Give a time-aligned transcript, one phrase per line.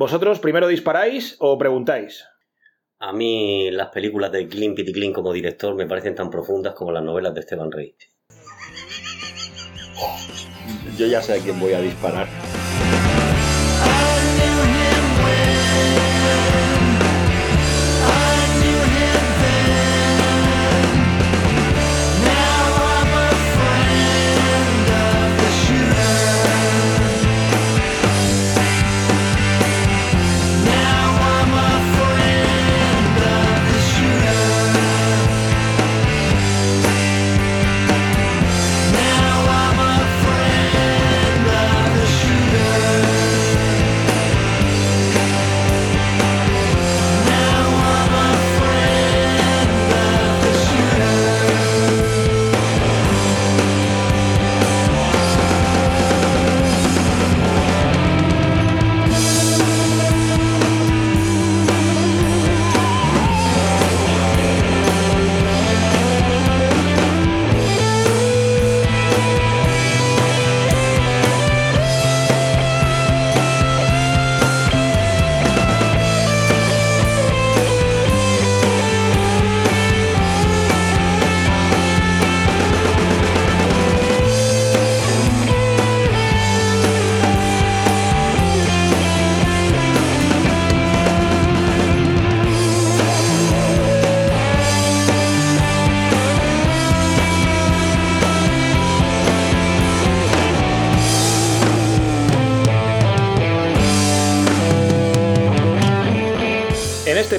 [0.00, 2.24] ¿Vosotros primero disparáis o preguntáis?
[3.00, 7.04] A mí las películas de Clint Clint como director me parecen tan profundas como las
[7.04, 7.94] novelas de Esteban Rey.
[10.96, 12.28] Yo ya sé a quién voy a disparar.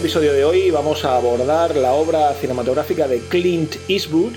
[0.01, 4.33] Episodio de hoy vamos a abordar la obra cinematográfica de Clint Eastwood,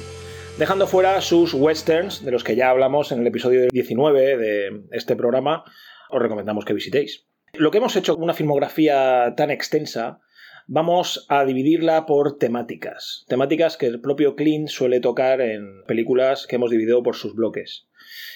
[0.58, 5.16] dejando fuera sus westerns, de los que ya hablamos en el episodio 19 de este
[5.16, 5.64] programa,
[6.10, 7.24] os recomendamos que visitéis.
[7.54, 10.20] Lo que hemos hecho con una filmografía tan extensa,
[10.66, 16.56] vamos a dividirla por temáticas, temáticas que el propio Clint suele tocar en películas que
[16.56, 17.86] hemos dividido por sus bloques.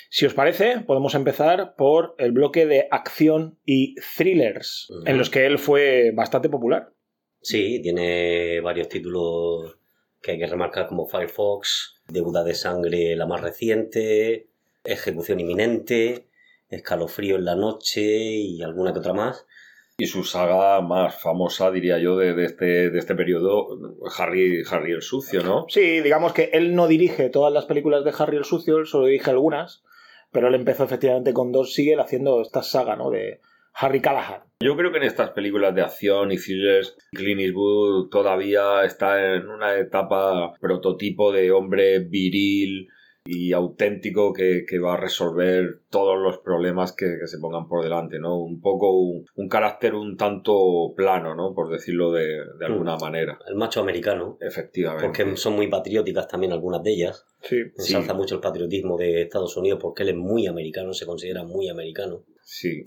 [0.08, 5.44] Si os parece, podemos empezar por el bloque de acción y thrillers, en los que
[5.44, 6.94] él fue bastante popular.
[7.40, 9.78] Sí, tiene varios títulos
[10.20, 14.48] que hay que remarcar como Firefox, Deuda de Sangre la más reciente,
[14.84, 16.28] Ejecución inminente,
[16.68, 19.46] Escalofrío en la noche y alguna que otra más.
[20.00, 23.66] Y su saga más famosa, diría yo, de, este, de este periodo,
[24.16, 25.66] Harry, Harry el Sucio, ¿no?
[25.68, 29.06] Sí, digamos que él no dirige todas las películas de Harry el Sucio, él solo
[29.06, 29.82] dirige algunas,
[30.30, 33.10] pero él empezó efectivamente con dos, sigue haciendo esta saga, ¿no?
[33.10, 33.40] De
[33.80, 34.42] Harry Callahan.
[34.60, 39.48] Yo creo que en estas películas de acción y thrillers, Clint Eastwood todavía está en
[39.48, 42.88] una etapa prototipo de hombre viril
[43.24, 48.38] y auténtico que, va a resolver todos los problemas que, se pongan por delante, ¿no?
[48.38, 51.54] Un poco un, carácter un tanto plano, ¿no?
[51.54, 53.00] Por decirlo de, alguna mm.
[53.00, 53.38] manera.
[53.46, 54.38] El macho americano.
[54.40, 55.04] Efectivamente.
[55.04, 57.26] Porque son muy patrióticas también algunas de ellas.
[57.42, 57.58] Sí.
[57.76, 61.68] Ensalza mucho el patriotismo de Estados Unidos porque él es muy americano, se considera muy
[61.68, 62.24] americano.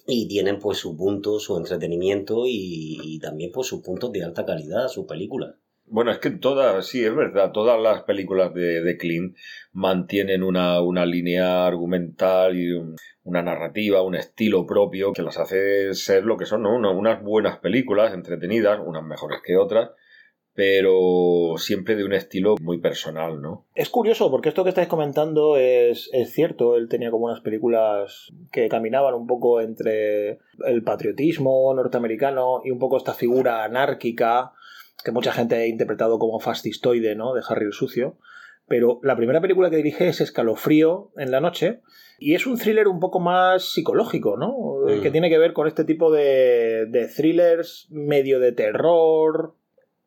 [0.07, 4.87] Y tienen pues su punto, su entretenimiento y, también pues sus puntos de alta calidad,
[4.87, 5.53] sus películas.
[5.85, 9.35] Bueno, es que todas, sí, es verdad, todas las películas de, de Clint
[9.71, 12.69] mantienen una, una línea argumental y
[13.23, 16.75] una narrativa, un estilo propio que las hace ser lo que son, ¿no?
[16.75, 19.91] unas buenas películas, entretenidas, unas mejores que otras,
[20.53, 23.65] pero siempre de un estilo muy personal, ¿no?
[23.73, 26.75] Es curioso, porque esto que estáis comentando es, es, cierto.
[26.75, 32.79] Él tenía como unas películas que caminaban un poco entre el patriotismo norteamericano y un
[32.79, 34.53] poco esta figura anárquica
[35.03, 37.33] que mucha gente ha interpretado como fascistoide, ¿no?
[37.33, 38.17] De Harry el Sucio.
[38.67, 41.81] Pero la primera película que dirige es Escalofrío en la noche.
[42.19, 44.53] Y es un thriller un poco más psicológico, ¿no?
[44.85, 45.01] Mm.
[45.01, 49.55] Que tiene que ver con este tipo de, de thrillers medio de terror,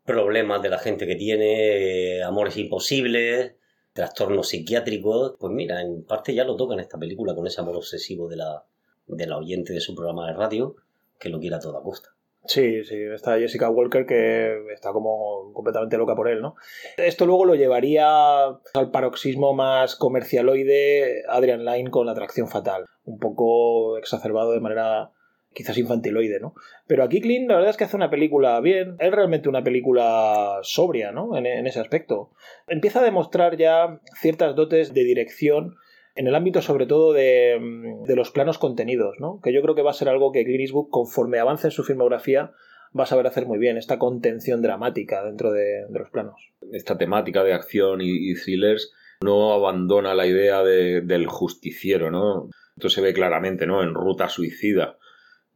[0.04, 3.54] problemas de la gente que tiene, amores imposibles,
[3.92, 7.76] trastornos psiquiátricos, pues mira, en parte ya lo toca en esta película con ese amor
[7.76, 8.65] obsesivo de la,
[9.06, 10.76] de la oyente de su programa de radio,
[11.19, 12.10] que lo quiera a toda costa.
[12.47, 16.57] Sí, sí, está Jessica Walker que está como completamente loca por él, ¿no?
[16.98, 23.18] Esto luego lo llevaría al paroxismo más comercialoide Adrian Lyne con la atracción fatal, un
[23.18, 25.10] poco exacerbado de manera
[25.54, 26.54] quizás infantiloide, ¿no?
[26.86, 30.59] Pero aquí Clint la verdad es que hace una película bien, es realmente una película
[30.62, 31.36] sobria, ¿no?
[31.36, 32.33] En, ese aspecto.
[32.66, 35.77] Empieza a demostrar ya ciertas dotes de dirección
[36.16, 39.41] en el ámbito sobre todo de, mm, de, los planos contenidos, ¿no?
[39.42, 42.53] Que yo creo que va a ser algo que Clint conforme avance en su filmografía,
[42.98, 46.53] va a saber hacer muy bien, esta contención dramática dentro de, los planos.
[46.72, 48.92] Esta temática de acción y, thrillers
[49.22, 52.50] no abandona la idea del justiciero, ¿no?
[52.77, 53.83] Esto se ve claramente, ¿no?
[53.83, 54.98] En Ruta Suicida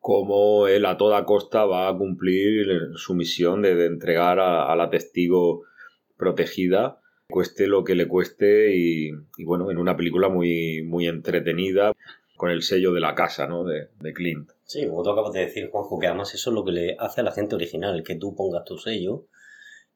[0.08, 2.66] cómo él a toda costa va a cumplir
[2.96, 5.64] su misión de, entregar a, la testigo
[6.16, 9.10] protegida, cueste lo que le cueste y,
[9.44, 11.92] bueno, en una película muy, muy entretenida
[12.38, 13.64] con el sello de la casa, ¿no?
[13.64, 14.48] De, Clint.
[14.64, 17.20] Sí, como tú acabas de decir, Juanjo, que además eso es lo que le hace
[17.20, 19.26] a la gente original, que tú pongas tu sello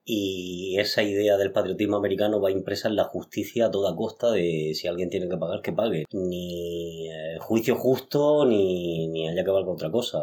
[0.04, 4.72] y esa idea del patriotismo americano va impresa en la justicia a toda costa de
[4.74, 6.04] si alguien tiene que pagar, que pague.
[6.12, 10.20] Ni eh, juicio justo, ni, ni haya que valga otra cosa.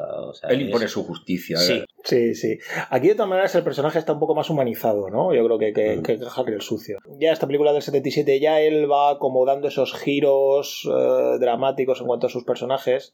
[0.50, 1.58] Él impone su justicia.
[1.58, 1.74] Sí.
[1.74, 1.86] ¿eh?
[2.04, 2.58] sí, sí.
[2.90, 5.34] Aquí de todas maneras el personaje está un poco más humanizado, ¿no?
[5.34, 6.04] Yo creo que, que, mm.
[6.04, 7.00] que Harry el sucio.
[7.20, 12.08] Ya esta película del 77 ya él va como dando esos giros eh, dramáticos en
[12.08, 13.14] cuanto a sus personajes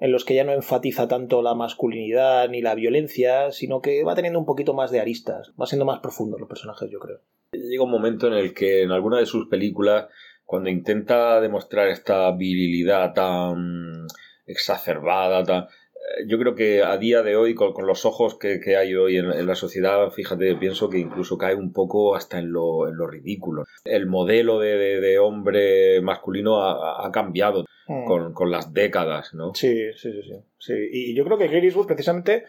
[0.00, 4.14] en los que ya no enfatiza tanto la masculinidad ni la violencia, sino que va
[4.14, 7.20] teniendo un poquito más de aristas, va siendo más profundo los personajes, yo creo.
[7.52, 10.06] Llega un momento en el que en alguna de sus películas,
[10.50, 14.08] cuando intenta demostrar esta virilidad tan
[14.48, 18.96] exacerbada, tan, eh, yo creo que a día de hoy, con, los ojos que, hay
[18.96, 22.96] hoy en, la sociedad, fíjate, pienso que incluso cae un poco hasta en lo, en
[22.96, 23.62] lo ridículo.
[23.84, 27.64] El modelo de, hombre masculino ha cambiado.
[27.86, 28.34] Mm.
[28.34, 29.52] con, las décadas, ¿no?
[29.52, 32.44] Sí, sí, sí, sí, Y yo creo que Gary Eastwood precisamente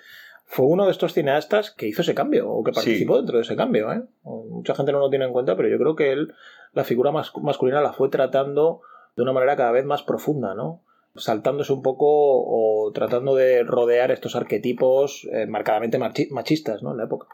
[0.52, 3.56] fue uno de estos cineastas que hizo ese cambio o que participó dentro de ese
[3.56, 3.90] cambio.
[3.94, 4.02] ¿eh?
[4.24, 6.34] Mucha gente no lo tiene en cuenta, pero yo creo que él
[6.74, 8.82] la figura masculina la fue tratando
[9.16, 10.82] de una manera cada vez más profunda, ¿no?
[11.16, 16.92] Saltándose un poco o tratando de rodear estos arquetipos eh, marcadamente machistas, ¿no?
[16.92, 17.28] En la época.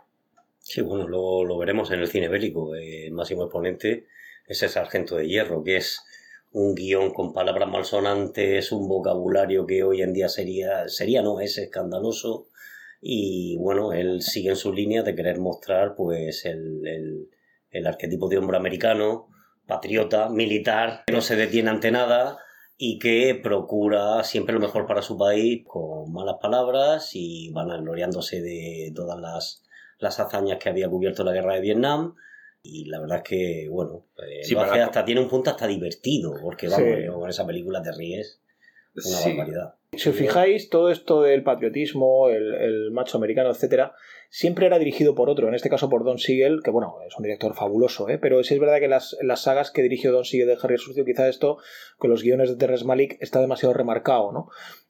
[0.60, 2.76] Sí, bueno, lo, lo veremos en el cine bélico.
[2.76, 4.06] El máximo exponente
[4.46, 6.06] es el sargento de hierro, que es
[6.52, 11.58] un guion con palabras malsonantes, un vocabulario que hoy en día sería, sería no, es
[11.58, 12.50] escandaloso.
[13.02, 17.30] Y bueno, él sigue en su línea de querer mostrar pues el,
[17.72, 19.28] el, arquetipo de hombre americano,
[19.66, 22.40] patriota, militar, que no se detiene ante nada
[22.78, 28.42] y que procura siempre lo mejor para su país con malas palabras y van gloriándose
[28.42, 29.64] de todas las,
[30.00, 32.16] las hazañas que había cubierto la guerra de Vietnam
[32.70, 36.90] y la verdad es que, bueno, eh, hasta tiene un punto hasta divertido, porque vamos,
[37.14, 38.42] con esa película te ríes.
[39.06, 39.76] Una barbaridad.
[39.94, 43.94] Si os fijáis, todo esto del patriotismo, el, macho americano, etcétera,
[44.30, 47.24] siempre era dirigido por otro, en este caso por Don Siegel, que bueno, es un
[47.24, 48.18] director fabuloso, ¿eh?
[48.18, 50.82] pero sí es verdad que las, las sagas que dirigió Don Siegel de Harry el
[50.82, 51.58] Sucio, quizá esto,
[51.98, 54.50] con los guiones de Terrence Malick, está demasiado remarcado, ¿no?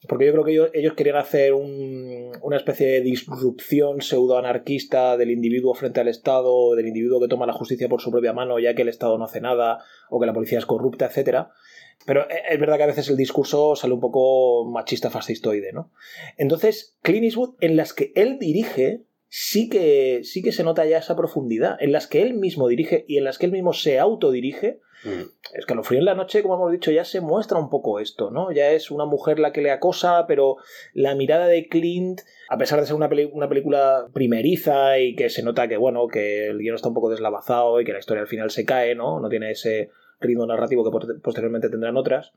[0.09, 5.99] Porque yo creo que ellos, querían hacer una especie de disrupción pseudo-anarquista del individuo frente
[5.99, 8.89] al Estado, del individuo que toma la justicia por su propia mano, ya que el
[8.89, 9.77] Estado no hace nada,
[10.09, 11.51] o que la policía es corrupta, etcétera
[12.07, 15.91] pero eh, es verdad que a veces el discurso sale un poco machista fascistoide, ¿no?
[16.38, 20.97] Entonces, Clint Eastwood, en las que él dirige, sí que, sí que se nota ya
[20.97, 21.77] esa profundidad.
[21.79, 25.57] En las que él mismo dirige y en las que él mismo se autodirige, mm.
[25.57, 27.99] es que lo frío en la noche, como hemos dicho, ya se muestra un poco
[27.99, 28.51] esto, ¿no?
[28.51, 30.57] Ya es una mujer la que le acosa, pero
[30.94, 35.44] la mirada de Clint, a pesar de ser una, una película primeriza y que se
[35.44, 38.27] nota que, bueno, que el guion está un poco deslavazado y que la historia al
[38.27, 39.19] final se cae, ¿no?
[39.19, 39.89] No tiene ese
[40.19, 42.31] ritmo narrativo que posteriormente tendrán otras.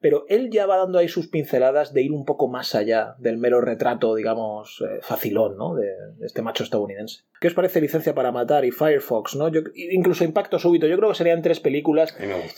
[0.00, 3.36] Pero él ya va dando ahí sus pinceladas de ir un poco más allá del
[3.36, 5.74] mero retrato, digamos, eh, facilón, ¿no?
[5.74, 5.88] De,
[6.20, 7.22] este macho estadounidense.
[7.40, 9.48] ¿Qué os parece Licencia para Matar y Firefox, ¿no?
[9.74, 12.14] incluso Impacto Súbito, yo creo que serían tres películas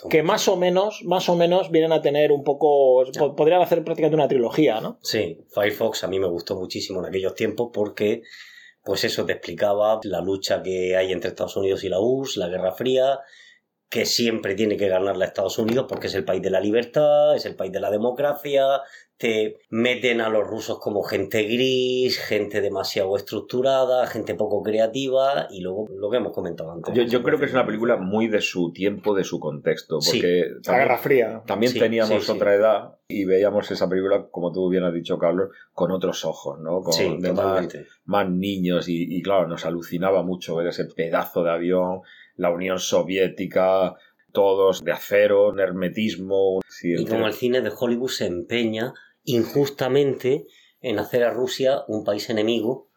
[0.08, 3.04] que más o menos, más o menos vienen a tener un poco.
[3.36, 4.98] Podrían hacer prácticamente una trilogía, ¿no?
[5.02, 8.22] Sí, Firefox a mí me gustó muchísimo en aquellos tiempos porque
[8.84, 12.48] pues eso te explicaba la lucha que hay entre Estados Unidos y la URSS, la
[12.48, 13.20] Guerra Fría,
[13.90, 17.34] que siempre tiene que ganarle a Estados Unidos porque es el país de la libertad,
[17.34, 18.80] es el país de la democracia,
[19.20, 25.60] te meten a los rusos como gente gris, gente demasiado estructurada, gente poco creativa y
[25.60, 26.94] luego lo que hemos comentado antes.
[26.94, 30.78] Yo, creo que es una película muy de su tiempo, de su contexto, porque la
[30.78, 31.42] Guerra Fría.
[31.46, 35.90] También teníamos otra edad y veíamos esa película, como tú bien has dicho, Carlos, con
[35.90, 36.80] otros ojos, ¿no?
[36.80, 36.94] Con
[38.06, 42.00] más, niños y, y claro, nos alucinaba mucho ver ese pedazo de avión
[42.36, 43.96] la Unión Soviética,
[44.32, 46.60] todos de acero, un hermetismo.
[46.82, 50.46] y como el cine de Hollywood se empeña injustamente
[50.80, 52.90] en hacer a Rusia un país enemigo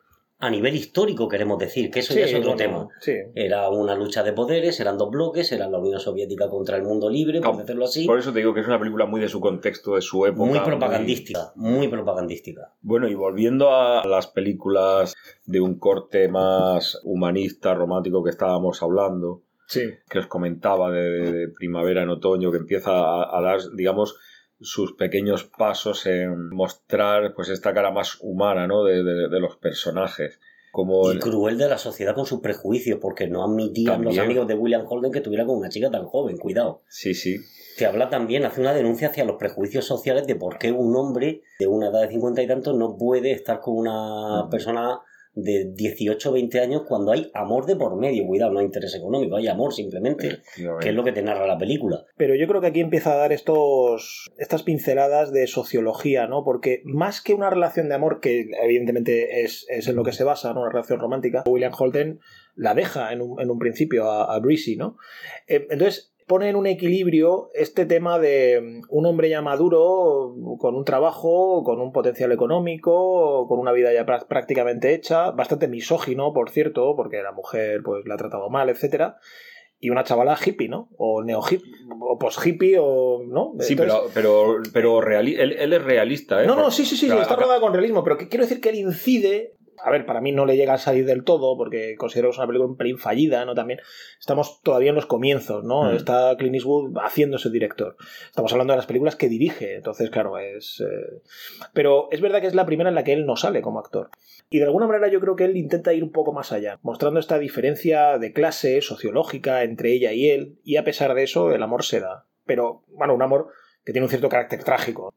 [0.44, 2.90] a nivel histórico, queremos decir, que eso ya es otro tema.
[3.34, 7.10] Era una lucha de poderes, eran dos bloques, era la Unión Soviética contra el mundo
[7.10, 8.06] libre, por decirlo así.
[8.06, 10.50] Por eso te digo que es una película muy de su contexto, de su época.
[10.50, 12.74] Muy propagandística, muy propagandística.
[12.82, 15.16] Bueno, y volviendo a las películas
[15.46, 19.44] de un corte más humanista, romántico que estábamos hablando,
[20.10, 24.18] que os comentaba de, primavera en otoño, que empieza a dar, digamos,
[24.64, 28.84] sus pequeños pasos en mostrar pues esta cara más humana ¿no?
[28.84, 30.40] de, los personajes.
[30.72, 34.56] Como y cruel de la sociedad con sus prejuicios, porque no admitían los amigos de
[34.56, 36.82] William Holden que tuviera con una chica tan joven, cuidado.
[36.88, 37.38] Sí, sí.
[37.78, 41.44] te habla también, hace una denuncia hacia los prejuicios sociales de por qué un hombre
[41.60, 45.00] de una edad de cincuenta y tantos no puede estar con una persona
[45.36, 48.26] de 18 o 20 años cuando hay amor de por medio.
[48.26, 50.42] Cuidado, no hay interés económico, hay amor simplemente,
[50.80, 52.06] que es lo que te narra la película.
[52.18, 56.44] Pero yo creo que aquí empieza a dar estos, estas pinceladas de sociología, ¿no?
[56.44, 60.54] Porque más que una relación de amor, que evidentemente es, en lo que se basa,
[60.54, 60.62] ¿no?
[60.62, 62.20] Una relación romántica, William Holden
[62.56, 64.98] la deja en un, en un principio a, a Breezy, ¿no?
[65.48, 70.76] Eh, entonces, pone en un equilibrio este tema de mm, un hombre ya maduro, con
[70.76, 76.50] un trabajo, con un potencial económico, con una vida ya prácticamente hecha, bastante misógino, por
[76.50, 79.18] cierto, porque la mujer pues la ha tratado mal, etcétera
[79.84, 80.88] y una chavala hippie, ¿no?
[80.98, 83.22] O neo hippie, o post hippie, o.
[83.28, 83.52] ¿no?
[83.60, 86.48] Sí, pero, pero, pero él, él, es realista, ¿eh?
[86.48, 89.58] No, no, sí, sí, sí, está rodada con realismo, pero quiero decir que él incide
[89.82, 92.38] a ver, para mí no le llega a salir del todo, porque considero que es
[92.38, 93.56] una película un pelín fallida, ¿no?
[93.56, 93.80] También
[94.20, 95.84] estamos todavía en los comienzos, ¿no?
[95.84, 95.96] Mm.
[95.96, 97.96] Está Clint Eastwood haciéndose director.
[98.26, 100.82] Estamos hablando de las películas que dirige, entonces, claro, es...
[100.82, 101.22] Eh,
[101.74, 104.10] pero es verdad que es la primera en la que él no sale como actor.
[104.50, 107.20] Y de alguna manera yo creo que él intenta ir un poco más allá, mostrando
[107.20, 111.64] esta diferencia de clase sociológica entre ella y él, y a pesar de eso el
[111.64, 112.26] amor se da.
[112.46, 113.50] Pero, bueno, un amor
[113.84, 115.14] que tiene un cierto carácter trágico.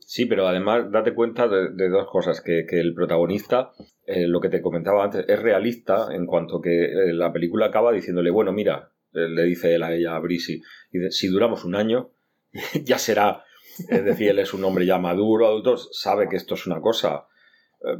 [0.00, 3.72] Sí, pero además date cuenta de, dos cosas, que, el protagonista,
[4.06, 7.92] eh, lo que te comentaba antes, es realista en cuanto que eh, la película acaba
[7.92, 10.60] diciéndole, bueno, mira, eh, le dice él a ella, a Brisi,
[10.92, 12.10] y si duramos un año,
[12.84, 13.44] ya será,
[13.88, 17.26] es decir, él es un hombre ya maduro, adulto, sabe que esto es una cosa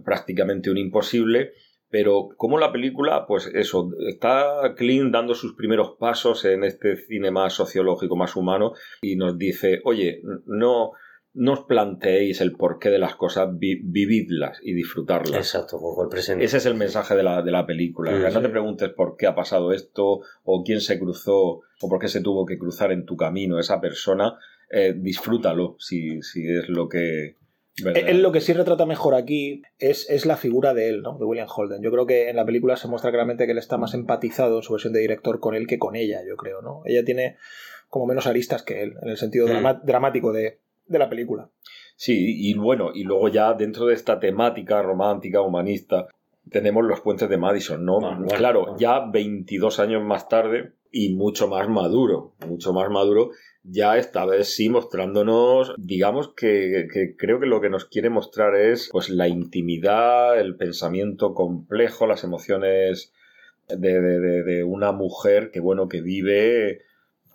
[0.04, 1.52] prácticamente un imposible,
[1.90, 7.30] pero como la película, pues eso, está Clint dando sus primeros pasos en este cine
[7.30, 10.92] más sociológico, más humano, y nos dice, oye, no
[11.37, 15.37] no os planteéis el porqué de las cosas, vividlas y disfrutarlas.
[15.37, 16.45] Exacto, poco el presente.
[16.45, 18.11] Ese es el mensaje de la, de la película.
[18.31, 22.09] No te preguntes por qué ha pasado esto, o quién se cruzó, o por qué
[22.09, 24.38] se tuvo que cruzar en tu camino esa persona.
[24.71, 27.37] Eh, disfrútalo, si, si es lo que,
[27.85, 31.19] él lo que sí retrata mejor aquí es, es, la figura de él, ¿no?
[31.19, 31.83] De William Holden.
[31.83, 34.62] Yo creo que en la película se muestra claramente que él está más empatizado en
[34.62, 36.81] su versión de director con él que con ella, yo creo, ¿no?
[36.87, 37.37] Ella tiene
[37.88, 39.85] como menos aristas que él, en el sentido mm.
[39.85, 41.49] dramático de, de la película.
[41.97, 46.09] Sí, y bueno, y luego ya dentro de esta temática romántica, humanista,
[46.50, 47.99] tenemos los puentes de Madison, ¿no?
[48.02, 53.31] Ah, claro, ya 22 años más tarde y mucho más maduro, mucho más maduro,
[53.64, 56.87] ya esta vez sí mostrándonos, digamos que,
[57.19, 62.25] creo que lo que nos quiere mostrar es pues la intimidad, el pensamiento complejo, las
[62.25, 63.12] emociones
[63.69, 66.83] de, de una mujer que bueno, que vive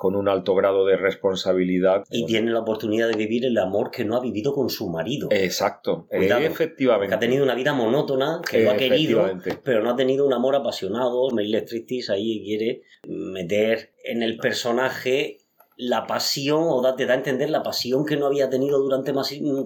[0.02, 2.06] con un alto grado de responsabilidad.
[2.10, 5.28] Y tiene la oportunidad de vivir el amor que no ha vivido con su marido.
[5.30, 7.08] Exacto, efectivamente.
[7.08, 9.30] Que ha tenido una vida monótona, que lo ha querido,
[9.64, 11.30] pero no ha tenido un amor apasionado.
[11.30, 15.38] Meryl Streep ahí quiere meter en el personaje
[15.78, 19.14] la pasión, o te da a entender la pasión que no había tenido durante,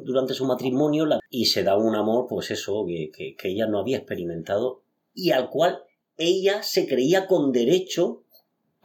[0.04, 4.00] durante su matrimonio, y se da un amor, pues eso, que, que ella no había
[4.00, 4.82] experimentado,
[5.13, 5.84] y al cual
[6.18, 8.25] ella se creía con derecho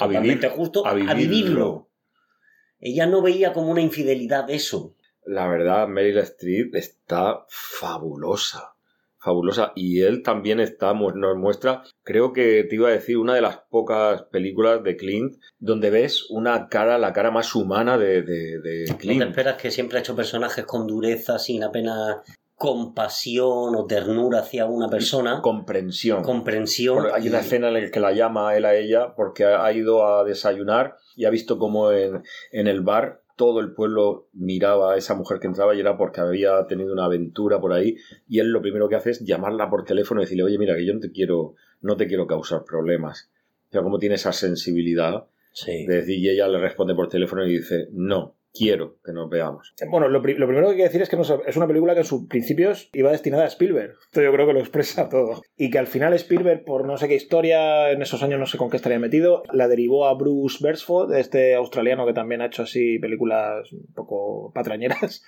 [0.01, 1.91] a justo a, vivirlo.
[2.79, 4.97] Ella no veía como una infidelidad eso.
[5.25, 8.75] La verdad, Meryl Streep está fabulosa.
[9.19, 9.73] Fabulosa.
[9.77, 13.59] Y él también está, nos muestra, creo que te iba a decir, una de las
[13.69, 19.21] pocas películas de Clint donde ves una cara, la cara más humana de, de, Clint.
[19.21, 22.17] No te esperas que siempre ha hecho personajes con dureza, sin apenas
[22.61, 25.41] compasión o ternura hacia una persona.
[25.41, 26.23] Comprensión.
[26.23, 27.07] Comprensión.
[27.11, 30.25] hay una escena en la que la llama él a ella porque ha ido a
[30.25, 35.15] desayunar y ha visto como en, en el bar todo el pueblo miraba a esa
[35.15, 37.97] mujer que entraba y era porque había tenido una aventura por ahí
[38.29, 40.85] y él lo primero que hace es llamarla por teléfono y decirle, oye, mira, que
[40.85, 43.31] yo no te quiero, no te quiero causar problemas.
[43.71, 45.25] O sea, como tiene esa sensibilidad
[45.55, 45.87] sí.
[45.87, 49.75] de decir, y ella le responde por teléfono y dice, no, quiero que nos veamos.
[49.91, 51.17] Bueno, lo, primero que hay que decir es que
[51.47, 53.95] es una película que en sus principios iba destinada a Spielberg.
[54.07, 55.43] Esto yo creo que lo expresa todo.
[55.57, 58.59] Y que al final Spielberg, por no sé qué historia, en esos años no sé
[58.59, 62.63] con qué estaría metido, la derivó a Bruce Beresford, este australiano que también ha hecho
[62.63, 65.25] así películas un poco patrañeras.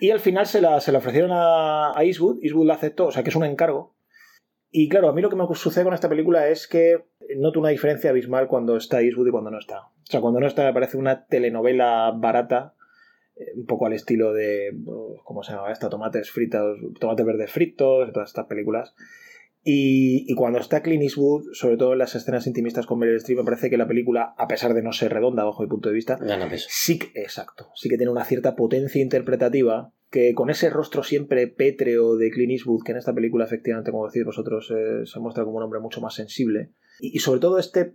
[0.00, 3.10] Y al final se la, se la ofrecieron a, a Eastwood, Eastwood la aceptó, o
[3.10, 3.96] sea que es un encargo.
[4.70, 7.04] Y claro, a mí lo que me sucede con esta película es que
[7.36, 9.88] noto una diferencia abismal cuando está Eastwood y cuando no está.
[10.08, 12.74] O sea, cuando no está me parece una telenovela barata,
[13.36, 14.70] eh, un poco al estilo de,
[15.22, 15.90] ¿cómo se llama esta?
[15.90, 18.94] Tomates fritos, tomates verdes fritos, todas estas películas.
[19.62, 23.44] Y, cuando está Clint Eastwood, sobre todo en las escenas intimistas con Meryl Streep, me
[23.44, 26.16] parece que la película, a pesar de no ser redonda bajo mi punto de vista,
[26.68, 32.16] sí, exacto, sí que tiene una cierta potencia interpretativa que con ese rostro siempre pétreo
[32.16, 35.58] de Clint Eastwood, que en esta película efectivamente, como decís vosotros, eh, se muestra como
[35.58, 37.94] un hombre mucho más sensible, y, sobre todo este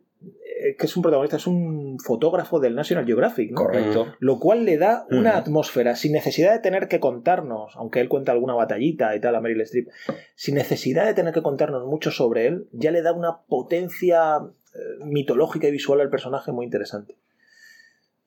[0.77, 3.57] que es un protagonista, es un fotógrafo del National Geographic, ¿no?
[3.57, 4.07] Correcto.
[4.19, 8.31] Lo cual le da una atmósfera, sin necesidad de tener que contarnos, aunque él cuenta
[8.31, 9.89] alguna batallita y tal a Meryl Streep,
[10.35, 14.79] sin necesidad de tener que contarnos mucho sobre él, ya le da una potencia eh,
[15.05, 17.15] mitológica y visual al personaje muy interesante.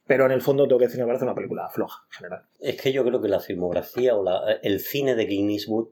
[0.07, 2.43] Pero en el fondo tengo que decir, me parece una película floja, en general.
[2.61, 5.89] Es que yo creo que la filmografía o la- el cine de Clint Eastwood,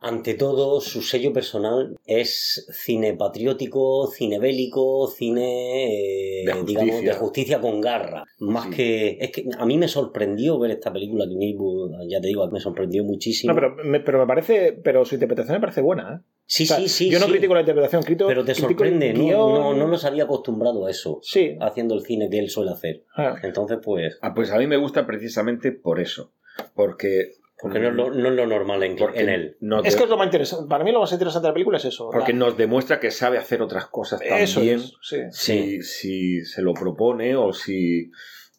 [0.00, 7.12] ante todo, su sello personal es cine patriótico, cine bélico, cine, eh, De digamos, justicia.
[7.12, 8.24] de justicia con garra.
[8.38, 8.70] Más Sí.
[8.70, 9.18] que.
[9.20, 13.02] Es que a mí me sorprendió ver esta película Eastwood, ya te digo, me sorprendió
[13.04, 13.52] muchísimo.
[13.52, 16.26] No, pero me, pero me parece, pero su interpretación me parece buena, ¿eh?
[16.46, 17.10] sí, O sea, sí, sí.
[17.10, 17.32] Yo no sí.
[17.32, 19.24] critico la interpretación, crito, Pero te critico el sorprende, ¿no?
[19.24, 19.52] guion.
[19.54, 21.56] No, no nos había acostumbrado a eso, Sí.
[21.60, 23.02] haciendo el cine que él suele hacer.
[23.16, 23.34] Ah.
[23.42, 24.18] Entonces, pues.
[24.22, 26.32] Ah, pues a mí me gusta precisamente por eso.
[26.74, 27.32] Porque.
[27.60, 29.56] Porque no es lo, no es lo normal en, porque en él.
[29.60, 30.68] nos Es de- que es lo más interesante.
[30.68, 32.08] Para mí lo más interesante de la película es eso.
[32.12, 34.78] porque la- nos demuestra que sabe hacer otras cosas Eso también.
[34.78, 35.16] es, sí.
[35.32, 38.10] si, si se lo propone o si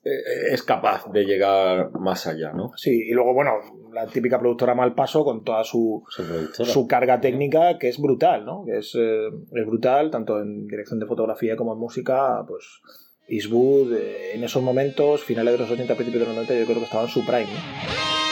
[0.03, 2.71] eh, es capaz de llegar más allá, ¿no?
[2.77, 3.51] Sí, y luego, bueno,
[3.93, 6.03] la típica productora mal paso con toda su,
[6.51, 8.63] su carga técnica que es brutal, ¿no?
[8.65, 12.65] Que es, eh, es brutal, tanto en dirección de fotografía como en música, pues
[13.27, 16.77] Eastwood eh, en esos momentos, finales de los 80, principios de los 90, yo creo
[16.79, 18.28] que estaba en su prime, ¿no?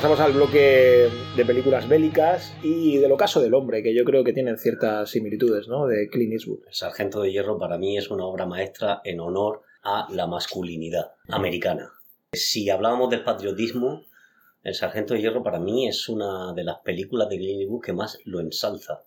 [0.00, 4.32] Pasamos al bloque de películas bélicas y del ocaso del hombre, que yo creo que
[4.32, 5.86] tienen ciertas similitudes, ¿no?
[5.86, 6.60] De Clint Eastwood.
[6.68, 11.12] El Sargento de Hierro para mí es una obra maestra en honor a la masculinidad
[11.28, 11.92] americana.
[12.32, 14.06] Si hablábamos del patriotismo,
[14.62, 17.92] El Sargento de Hierro para mí es una de las películas de Clint Eastwood que
[17.92, 19.02] más lo ensalza,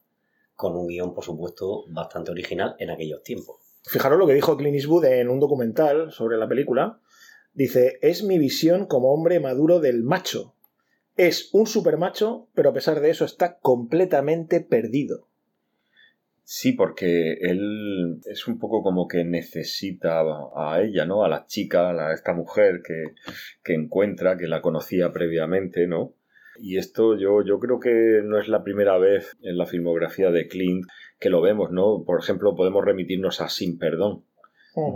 [0.55, 3.55] con un guion, por supuesto, bastante original en aquellos tiempos.
[3.83, 6.99] Fijaros lo que dijo Clint Eastwood en un documental sobre la película.
[7.55, 10.53] Dice, es mi visión como hombre maduro del macho.
[11.15, 15.27] Es un supermacho, pero a pesar de eso está completamente perdido.
[16.45, 20.23] Sí, porque él es un poco como que necesita
[20.55, 21.23] a ella, ¿no?
[21.23, 23.13] A la chica, a esta mujer que,
[23.63, 26.13] que encuentra, que la conocía previamente, ¿no?
[26.59, 30.47] Y esto yo, yo creo que no es la primera vez en la filmografía de
[30.47, 30.85] Clint
[31.19, 32.03] que lo vemos, ¿no?
[32.05, 34.25] Por ejemplo, podemos remitirnos a Sin Perdón,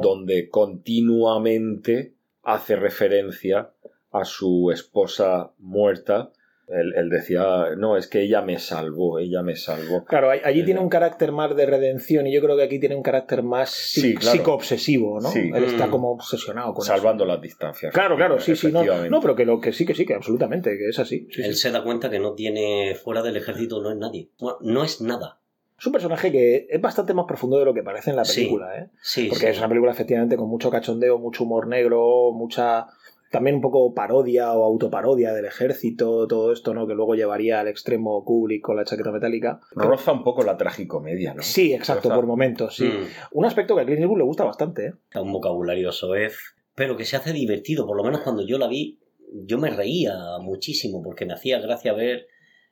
[0.02, 3.72] donde continuamente hace referencia
[4.12, 6.32] a su esposa muerta.
[6.68, 10.04] Él, él, decía, no, es que ella me salvó, ella me salvó.
[10.04, 13.04] Claro, allí tiene un carácter más de redención y yo creo que aquí tiene un
[13.04, 14.38] carácter más sí, claro.
[14.38, 15.30] psicoobsesivo, ¿no?
[15.30, 15.50] Sí.
[15.56, 17.32] Él está como obsesionado con Salvando eso.
[17.34, 17.94] las distancias.
[17.94, 20.78] Claro, claro, sí, sí, no, no, pero que lo que sí, que sí, que absolutamente,
[20.78, 21.30] que es así.
[21.32, 21.62] Sí, Él sí.
[21.62, 24.28] se da cuenta que no tiene, fuera del ejército no es nadie.
[24.38, 25.40] Bueno, no es nada.
[25.80, 28.68] Es un personaje que es bastante más profundo de lo que parece en la película,
[28.76, 28.90] sí, ¿eh?
[29.02, 29.52] Sí, Porque sí.
[29.52, 32.88] es una película efectivamente con mucho cachondeo, mucho humor negro, mucha
[33.32, 36.88] también un poco parodia o autoparodia del ejército, todo esto, ¿no?
[36.88, 39.60] Que luego llevaría al extremo Kubrick con la chaqueta metálica.
[39.72, 41.42] Roza un poco la tragicomedia, ¿no?
[41.42, 42.16] Sí, exacto, Roza...
[42.16, 42.86] por momentos, sí.
[42.86, 43.08] Mm.
[43.32, 44.94] Un aspecto que a Clint Eastwood le gusta bastante, ¿eh?
[45.20, 46.38] Un vocabulario soez,
[46.76, 47.86] pero que se hace divertido.
[47.86, 49.00] Por lo menos cuando yo la vi,
[49.46, 52.28] yo me reía muchísimo porque me hacía gracia ver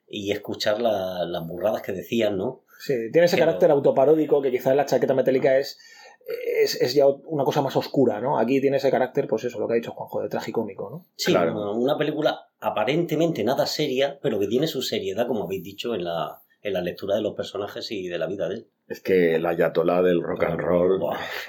[0.07, 2.63] y escuchar la, las burradas que decían, ¿no?
[2.79, 5.79] Sí, tiene ese Pero- carácter autoparódico que quizás la chaqueta metálica es,
[6.25, 8.39] es, es ya una cosa más oscura, ¿no?
[8.39, 11.05] Aquí tiene ese carácter, pues eso, lo que ha dicho Juanjo, de tragicómico, ¿no?
[11.15, 11.51] Sí, Claro.
[11.53, 16.03] una, una película aparentemente nada seria, pero que tiene su seriedad, como habéis dicho, en
[16.03, 18.69] la, en la lectura de los personajes y de la vida de él.
[18.87, 20.99] Es que el ayatolá del rock and roll.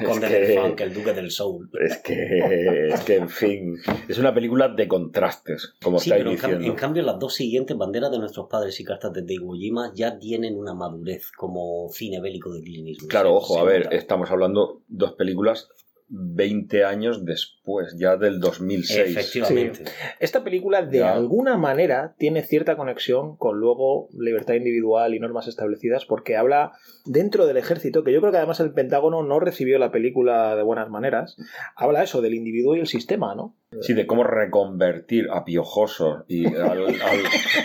[0.05, 1.69] Conde del funk, el duque del soul.
[1.79, 3.77] Es que, es que, en fin,
[4.09, 6.65] es una película de contrastes, como sí, estáis pero diciendo.
[6.65, 10.19] En, cambio, las dos siguientes, Banderas de nuestros padres y Cartas de Iwo Jima, ya
[10.19, 15.13] tienen una madurez como cine bélico de Clint Claro, ojo, a ver, estamos hablando dos
[15.13, 15.69] películas
[16.09, 19.17] 20 años después, ya del 2006.
[19.17, 19.85] Efectivamente.
[20.21, 26.05] Esta película de alguna manera tiene cierta conexión con luego libertad individual y normas establecidas
[26.05, 26.73] porque habla
[27.05, 30.63] dentro del ejército, que yo creo que además el Pentágono no recibió la película de
[30.63, 31.37] buenas maneras,
[31.75, 33.57] habla eso del individuo y el sistema, ¿no?
[33.81, 36.87] Sí, de cómo reconvertir a piojosos y al,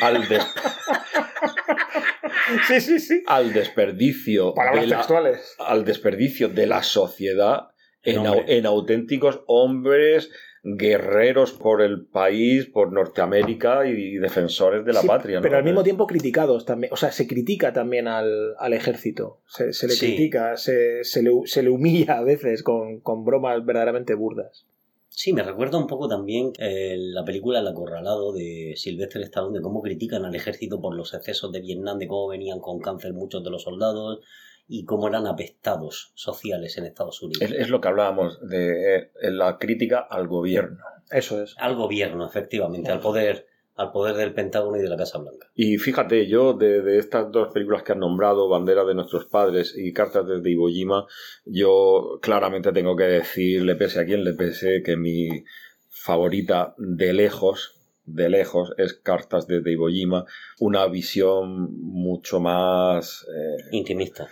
[0.02, 0.24] al,
[2.68, 3.24] Sí, sí, sí.
[3.28, 4.54] Al desperdicio.
[4.54, 5.56] Palabras textuales.
[5.60, 7.70] Al desperdicio de la sociedad
[8.04, 10.32] en, auténticos hombres
[10.64, 15.42] guerreros por el país, por Norteamérica y defensores de la patria.
[15.42, 16.94] Pero al mismo tiempo criticados también.
[16.94, 19.40] O sea, se critica también al, ejército.
[19.48, 24.66] Se, le critica, se, le, humilla a veces con, con, bromas verdaderamente burdas.
[25.14, 29.62] Sí, me recuerda un poco también eh, la película El acorralado de Sylvester Stallone, de
[29.62, 33.44] cómo critican al ejército por los excesos de Vietnam, de cómo venían con cáncer muchos
[33.44, 34.22] de los soldados,
[34.68, 37.52] y cómo eran apestados sociales en Estados Unidos.
[37.52, 40.80] Es, lo que hablábamos de eh, la crítica al gobierno.
[41.10, 41.56] Eso es.
[41.58, 45.50] Al gobierno, efectivamente, al poder al poder del Pentágono y de la Casa Blanca.
[45.56, 49.92] Y fíjate, yo de, estas dos películas que han nombrado, Bandera de nuestros padres y
[49.94, 51.08] Cartas desde Iwo Jima,
[51.46, 55.46] yo claramente tengo que decirle, pese a quien le pese, que mi
[55.90, 57.81] favorita de lejos
[58.14, 60.26] de lejos es Cartas de Iwo Jima,
[60.60, 63.26] una visión mucho más...
[63.28, 64.28] Eh, Intimista.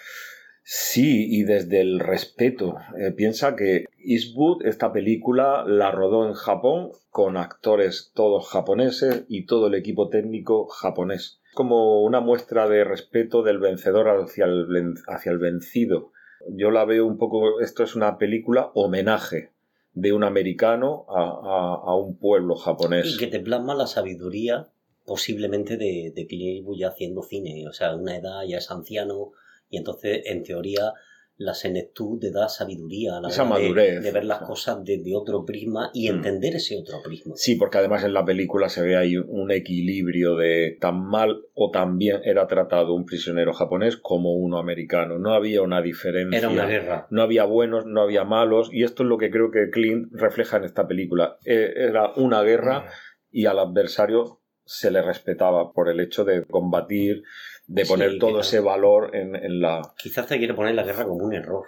[0.64, 2.76] Sí, y desde el respeto.
[2.96, 9.48] Eh, piensa que Eastwood, esta película, la rodó en Japón con actores todos japoneses y
[9.48, 11.42] todo el equipo técnico japonés.
[11.56, 16.12] Como una muestra de respeto del vencedor hacia el, hacia el vencido.
[16.50, 19.52] Yo la veo un poco, esto es una película homenaje
[19.94, 23.16] de un americano a, un pueblo japonés.
[23.16, 24.70] Y que te plasma la sabiduría
[25.06, 27.68] posiblemente de, de Clint ya haciendo cine.
[27.68, 29.32] O sea, una edad ya es anciano
[29.70, 30.94] y entonces, en teoría,
[31.40, 34.04] la senectud te da sabiduría a la Esa madurez.
[34.04, 36.16] De, ver las cosas desde otro prisma y mm.
[36.16, 37.34] entender ese otro prisma.
[37.38, 41.72] Sí, porque además en la película se ve ahí un equilibrio de tan mal o
[41.72, 45.18] tan bien era tratado un prisionero japonés como uno americano.
[45.18, 46.38] No había una diferencia.
[46.38, 47.08] Era una guerra.
[47.10, 48.70] No había buenos, no había malos.
[48.74, 51.38] Y esto es lo que creo que Clint refleja en esta película.
[51.46, 52.84] E, era una guerra mm.
[53.32, 57.24] y al adversario se le respetaba por el hecho de combatir
[57.70, 59.82] de poner todo ese valor en, la...
[59.96, 61.66] Quizás te quiere poner la guerra como un error.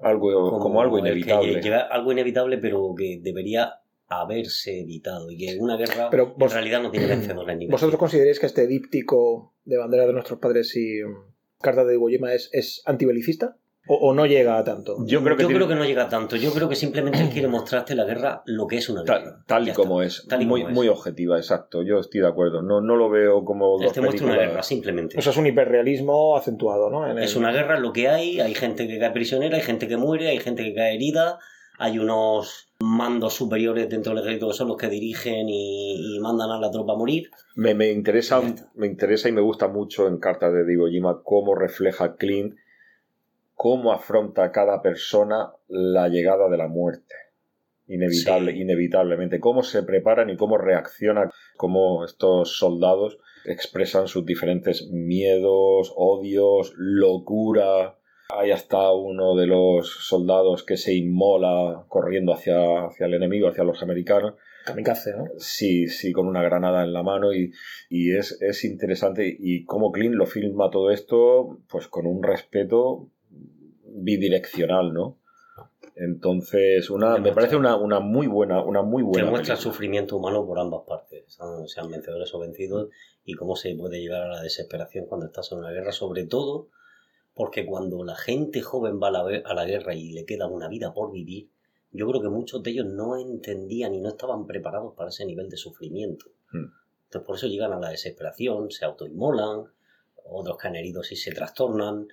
[0.00, 1.60] Algo, como, algo inevitable.
[1.90, 3.74] algo inevitable, pero que debería
[4.06, 8.46] haberse evitado y que una guerra en realidad no tiene vencedores ni ¿Vosotros consideráis que
[8.46, 10.98] este díptico de bandera de nuestros padres y
[11.60, 13.56] carta de Iwo es, es antibelicista?
[13.92, 15.04] O, no llega a tanto?
[15.04, 16.36] Yo creo que, creo que no llega a tanto.
[16.36, 19.42] Yo creo que simplemente quiere mostrarte la guerra lo que es una guerra.
[19.46, 20.28] Tal, y como es.
[20.46, 21.82] muy, muy objetiva, exacto.
[21.82, 22.62] Yo estoy de acuerdo.
[22.62, 23.78] No, no lo veo como.
[23.80, 25.18] Dos te muestra una guerra, simplemente.
[25.18, 27.18] O sea, es un hiperrealismo acentuado, ¿no?
[27.18, 28.38] Es una guerra lo que hay.
[28.38, 31.40] Hay gente que cae prisionera, hay gente que muere, hay gente que cae herida.
[31.78, 36.60] Hay unos mandos superiores dentro del ejército que son los que dirigen y, mandan a
[36.60, 37.30] la tropa a morir.
[37.56, 38.40] Me, me interesa,
[38.74, 42.54] me interesa y me gusta mucho en Carta de Diego Jima cómo refleja Clint
[43.62, 47.14] cómo afronta cada persona la llegada de la muerte.
[47.88, 49.38] Inevitable, inevitablemente.
[49.38, 57.98] Cómo se preparan y cómo reaccionan, cómo estos soldados expresan sus diferentes miedos, odios, locura.
[58.30, 63.64] Hay hasta uno de los soldados que se inmola corriendo hacia, hacia el enemigo, hacia
[63.64, 64.36] los americanos.
[64.64, 65.26] Kamikaze, ¿no?
[65.36, 67.52] Sí, sí, con una granada en la mano y,
[67.90, 69.36] y es, es, interesante.
[69.38, 73.10] Y cómo Clint lo filma todo esto, pues con un respeto
[73.90, 75.18] bidireccional, ¿no?
[75.96, 79.26] Entonces, una, me parece una, muy buena, una muy buena.
[79.26, 82.88] Que muestra el sufrimiento humano por ambas partes, sean vencedores o vencidos,
[83.24, 86.68] y cómo se puede llegar a la desesperación cuando estás en una guerra, sobre todo
[87.34, 90.68] porque cuando la gente joven va a la, a la guerra y le queda una
[90.68, 91.48] vida por vivir,
[91.92, 95.48] yo creo que muchos de ellos no entendían y no estaban preparados para ese nivel
[95.48, 96.26] de sufrimiento.
[96.52, 96.66] Hmm.
[97.04, 99.64] Entonces, por eso llegan a la desesperación, se autoinmolan,
[100.24, 102.08] otros caen heridos y se trastornan.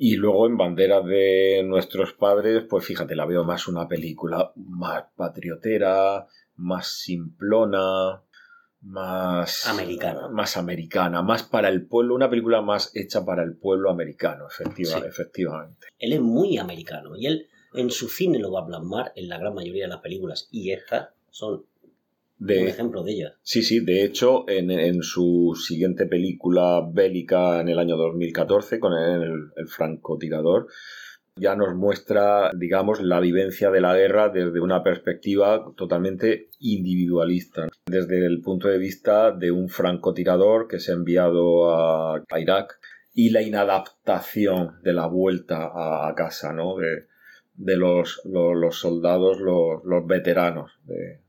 [0.00, 5.06] Y luego en Bandera de nuestros padres, pues fíjate, la veo más una película más
[5.16, 8.22] patriotera, más simplona,
[8.82, 10.28] más americana.
[10.28, 14.98] Más americana, más para el pueblo, una película más hecha para el pueblo americano, efectiva,
[14.98, 15.88] efectivamente.
[15.98, 19.38] Él es muy americano y él en su cine lo va a plasmar en la
[19.38, 21.64] gran mayoría de las películas y estas son
[22.40, 23.34] un ejemplo de ella.
[23.42, 29.50] Sí, sí, de hecho, en, su siguiente película bélica en el año 2014, con el,
[29.56, 30.68] el francotirador,
[31.38, 38.26] ya nos muestra, digamos, la vivencia de la guerra desde una perspectiva totalmente individualista, desde
[38.26, 42.78] el punto de vista de un francotirador que se ha enviado a, Irak
[43.14, 46.76] y la inadaptación de la vuelta a, casa, ¿no?
[46.76, 47.06] De,
[47.54, 51.20] de los, los, soldados, los, los veteranos de,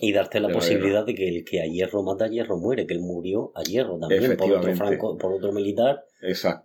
[0.00, 2.94] y darte la, posibilidad de que el que a hierro mata a hierro muere, que
[2.94, 6.04] él murió a hierro también por otro, franco, por otro militar,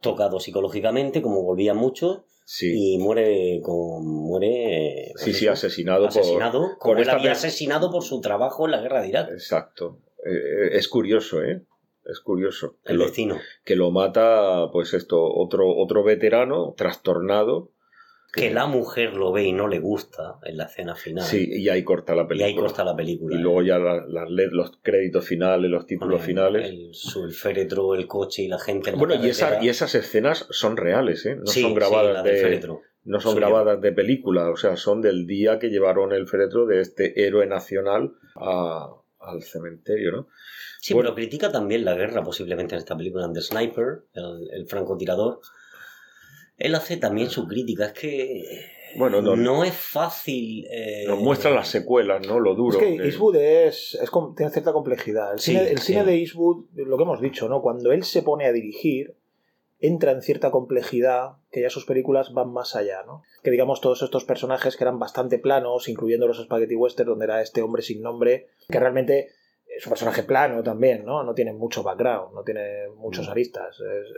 [0.01, 2.21] tocado psicológicamente, como volvían muchos,
[2.59, 8.65] y muere con muere sí sí asesinado, asesinado como él había asesinado por su trabajo
[8.65, 9.31] en la guerra de Irak.
[9.31, 9.99] Exacto.
[10.25, 11.61] Eh, es curioso eh
[12.05, 12.77] es curioso.
[12.83, 17.71] El vecino que lo mata pues esto otro otro veterano trastornado
[18.31, 21.25] que la mujer lo ve y no le gusta en la escena final.
[21.25, 22.47] Sí, y ahí corta la película.
[22.47, 23.35] Y ahí corta la película.
[23.35, 26.69] Y luego ya las, los créditos finales, los títulos finales.
[27.15, 28.91] El, féretro, el coche y la gente.
[28.91, 31.35] bueno, y, y, esas escenas son reales, ¿eh?
[31.35, 32.67] No son grabadas de.
[33.03, 36.81] No son grabadas de película, o sea, son del día que llevaron el féretro de
[36.81, 40.27] este héroe nacional al cementerio, ¿no?
[40.79, 44.67] Sí, pero critica también la guerra posiblemente en esta película, en The Sniper, el, el
[44.67, 45.41] francotirador
[46.61, 47.87] él hace también su crítica.
[47.87, 50.65] Es que bueno, no, es fácil.
[50.69, 52.39] Eh, nos muestra las secuelas, ¿no?
[52.39, 52.77] Lo duro.
[52.77, 53.97] Es que Eastwood es,
[54.35, 55.33] tiene cierta complejidad.
[55.33, 57.61] El, cine, de Eastwood, lo que hemos dicho, ¿no?
[57.61, 59.15] Cuando él se pone a dirigir,
[59.79, 63.23] entra en cierta complejidad que ya sus películas van más allá, ¿no?
[63.43, 67.41] Que digamos todos estos personajes que eran bastante planos, incluyendo los Spaghetti Western, donde era
[67.41, 69.29] este hombre sin nombre, que realmente
[69.77, 71.23] es un personaje plano también, ¿no?
[71.23, 73.31] No tiene mucho background, no tiene muchos mm.
[73.31, 73.77] aristas.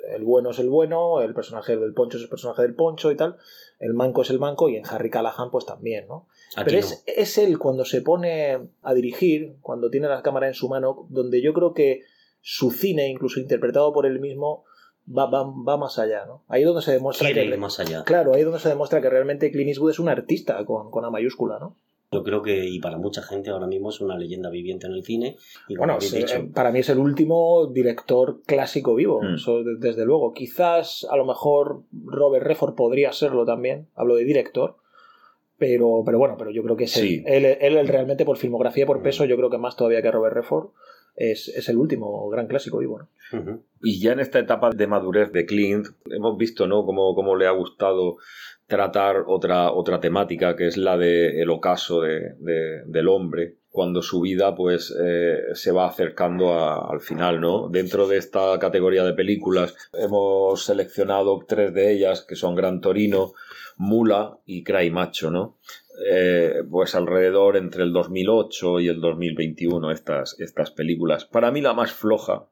[0.10, 3.16] el bueno es el bueno, el personaje del poncho es el personaje del poncho y
[3.16, 3.38] tal,
[3.80, 6.28] el manco es el manco y en Harry Callahan pues también, ¿no?
[6.56, 10.70] Pero es, es él cuando se pone a dirigir, cuando tiene la cámara en su
[10.70, 12.02] mano, donde yo creo que
[12.42, 14.66] su cine, incluso interpretado por él mismo,
[15.08, 16.44] va, va, va más allá, ¿no?
[16.48, 18.04] Ahí es donde se demuestra que, más allá.
[18.04, 21.06] Claro, ahí es donde se demuestra que realmente Clint Eastwood es un artista con, con
[21.06, 21.78] A mayúscula, ¿no?
[22.14, 25.04] Yo creo que, y para mucha gente ahora mismo es una leyenda viviente en el
[25.04, 25.38] cine.
[25.68, 25.98] Y bueno,
[26.54, 29.80] para mí es el último director clásico vivo, mm.
[29.80, 30.34] desde luego.
[30.34, 34.78] Quizás a lo mejor Robert Redford podría serlo también, hablo de director.
[35.58, 39.04] Pero, pero bueno, pero yo creo que es él, él, realmente por filmografía, por mm.
[39.04, 40.70] peso, yo creo que más todavía que Robert Redford
[41.16, 43.08] es, el último gran clásico vivo.
[43.82, 46.86] Y ya en esta etapa de madurez de Clint, hemos visto ¿no?
[46.86, 48.18] cómo, cómo le ha gustado
[48.68, 52.36] tratar otra, otra temática que es la del ocaso de,
[52.86, 57.70] del hombre cuando su vida pues eh, se va acercando al final, ¿no?
[57.70, 63.34] Dentro de esta categoría de películas hemos seleccionado tres de ellas que son Gran Torino,
[63.78, 65.58] Mula y Cry Macho, ¿no?
[66.10, 71.26] Eh, pues alrededor entre el 2008 y el 2021 estas, estas películas.
[71.26, 72.48] Para mí la más floja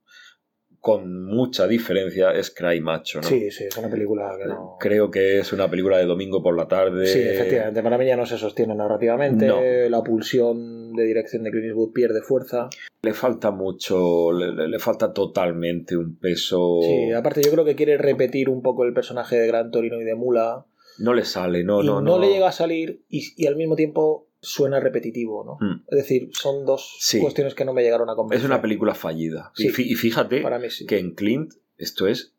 [0.82, 3.28] con mucha diferencia es Cry Macho, ¿no?
[3.28, 4.78] Sí, sí, es una película que no...
[4.80, 7.06] Creo que es una película de domingo por la tarde.
[7.06, 11.68] Sí, efectivamente, para mí ya no se sostiene narrativamente, la pulsión de dirección de Clint
[11.68, 12.68] Eastwood pierde fuerza.
[13.04, 16.80] Le falta mucho, le, falta totalmente un peso...
[16.82, 20.04] Sí, aparte yo creo que quiere repetir un poco el personaje de Gran Torino y
[20.04, 20.66] de Mula.
[21.02, 22.12] No le sale, no, no, no.
[22.12, 25.58] No le llega a salir y al mismo tiempo suena repetitivo, ¿no?
[25.60, 25.84] Hmm.
[25.88, 28.44] Es decir, son dos cuestiones que no me llegaron a convencer.
[28.44, 29.52] Es una película fallida.
[29.58, 30.44] y fíjate
[30.88, 32.34] que en Clint esto es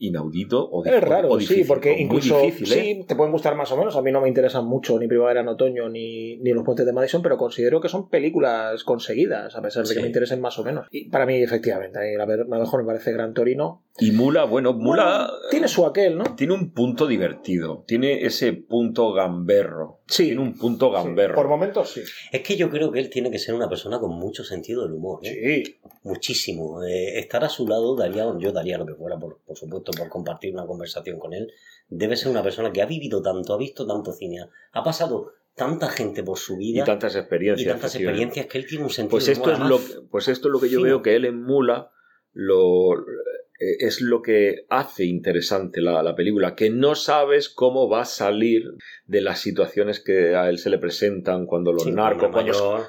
[0.00, 3.04] inaudito o Es raro, sí, porque incluso sí, ¿eh?
[3.06, 3.94] te pueden gustar más o menos.
[3.96, 6.92] A mí no me interesan mucho ni Primavera en Otoño ni, ni Los Puentes de
[6.92, 10.64] Madison, pero considero que son películas conseguidas, a pesar de que me interesen más o
[10.64, 10.86] menos.
[10.90, 13.82] Y para mí, efectivamente, la, mejor me parece Gran Torino.
[14.00, 15.30] Y Mula, bueno, Mula.
[15.50, 16.34] tiene su aquel, ¿no?
[16.34, 20.00] Tiene un punto divertido, tiene ese punto gamberro.
[20.06, 20.26] Sí.
[20.26, 21.34] Tiene un punto gamberro.
[21.34, 22.02] por momentos sí.
[22.32, 24.92] Es que yo creo que él tiene que ser una persona con mucho sentido del
[24.92, 25.20] humor.
[25.22, 25.62] ¿eh?
[25.64, 25.76] Sí.
[26.02, 26.82] Muchísimo.
[26.82, 30.08] Eh, estar a su lado daría, yo daría lo que fuera, por, por supuesto por
[30.08, 31.52] compartir una conversación con él,
[31.88, 35.88] debe ser una persona que ha vivido tanto, ha visto tanto cine, ha pasado tanta
[35.88, 39.10] gente por su vida y tantas experiencias, y tantas experiencias que él tiene un sentido
[39.10, 41.90] pues esto es lo pues esto es lo que yo veo que él emula
[42.32, 42.92] lo
[43.60, 48.64] eh, es lo que hace interesante la, película, que no sabes cómo va a salir
[49.06, 52.30] de las situaciones que a él se le presentan cuando los narcos,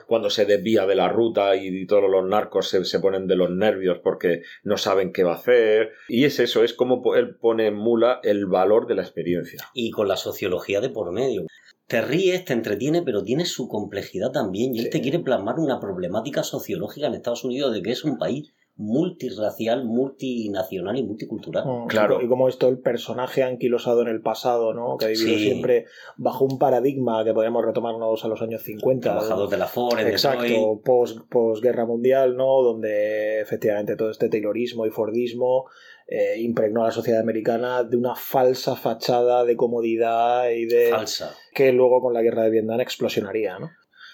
[0.08, 3.50] cuando, se desvía de la ruta y, todos los narcos se, se, ponen de los
[3.50, 5.92] nervios porque no saben qué va a hacer.
[6.08, 9.60] Y es eso, es como él pone en mula el valor de la experiencia.
[9.74, 11.46] Y con la sociología de por medio.
[11.88, 14.74] Te ríes, te entretiene, pero tiene su complejidad también.
[14.74, 18.18] Y él te quiere plasmar una problemática sociológica en Estados Unidos de que es un
[18.18, 21.64] país multirracial, multinacional y multicultural.
[21.66, 22.22] Mm, claro.
[22.22, 24.98] Y como esto el personaje anquilosado en el pasado, ¿no?
[24.98, 25.86] Que ha vivido siempre
[26.18, 29.02] bajo un paradigma que podríamos retomarnos a los años 50.
[29.02, 32.64] Trabajador de la Ford, Exacto, post, guerra mundial, ¿no?
[32.64, 35.68] Donde efectivamente todo este Taylorismo y Fordismo
[36.08, 40.90] eh, impregnó a la sociedad americana de una falsa fachada de comodidad y de...
[40.90, 41.36] Falsa.
[41.54, 43.70] Que luego con la guerra de Vietnam explosionaría, ¿no?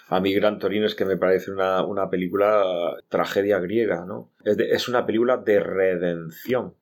[0.10, 2.64] A mí Gran Torino es que me parece una, película
[3.10, 4.32] tragedia griega, ¿no?
[4.44, 6.76] Es, una película de redención.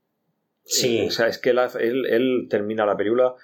[0.63, 1.07] Sí.
[1.07, 3.35] o sea, es que él, termina la película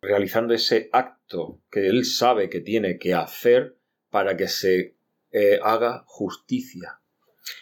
[0.00, 3.76] realizando ese acto que él sabe que tiene que hacer
[4.10, 4.96] para que se
[5.30, 7.00] eh, haga justicia.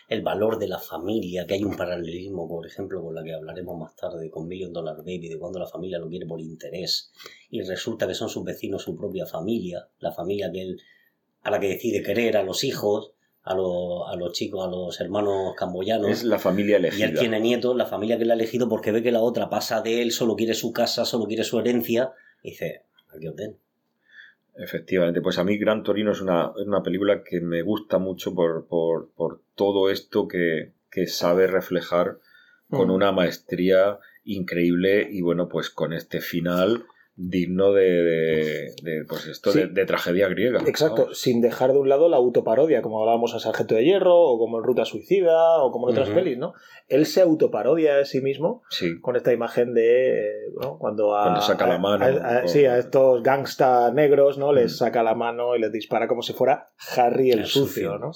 [0.09, 3.79] El valor de la familia, que hay un paralelismo, por ejemplo, con la que hablaremos
[3.79, 7.13] más tarde, con Million Dollar Baby, de cuando la familia lo quiere por interés
[7.51, 10.81] y resulta que son sus vecinos su propia familia, la familia que él
[11.47, 13.13] a la que decide querer, a los hijos,
[13.45, 16.11] a, a los chicos, a los hermanos camboyanos.
[16.11, 17.07] Es la familia elegida.
[17.07, 19.49] Y él tiene nietos, la familia que él ha elegido porque ve que la otra
[19.49, 22.11] pasa de él, solo quiere su casa, solo quiere su herencia,
[22.43, 22.83] y dice,
[23.15, 23.57] aquí os den.
[24.57, 28.67] Efectivamente, pues a mí Gran Torino es una, película que me gusta mucho por,
[29.55, 30.73] todo esto que,
[31.07, 32.19] sabe reflejar
[32.71, 32.91] con mm.
[32.91, 38.75] una maestría increíble y bueno, pues con este final digno de,
[39.09, 40.61] pues esto de, tragedia griega.
[40.67, 44.39] Exacto, sin dejar de un lado la autoparodia, como hablábamos a Sargento de Hierro, o
[44.39, 46.53] como en Ruta Suicida, o como en otras pelis, ¿no?
[46.89, 48.63] Él se autoparodia a sí mismo
[49.01, 50.31] con esta imagen de
[50.79, 52.05] cuando, cuando saca la mano.
[52.47, 54.53] sí, a estos gangsta negros, ¿no?
[54.53, 58.11] Les saca la mano y les dispara como si fuera Harry el, sucio, ¿no?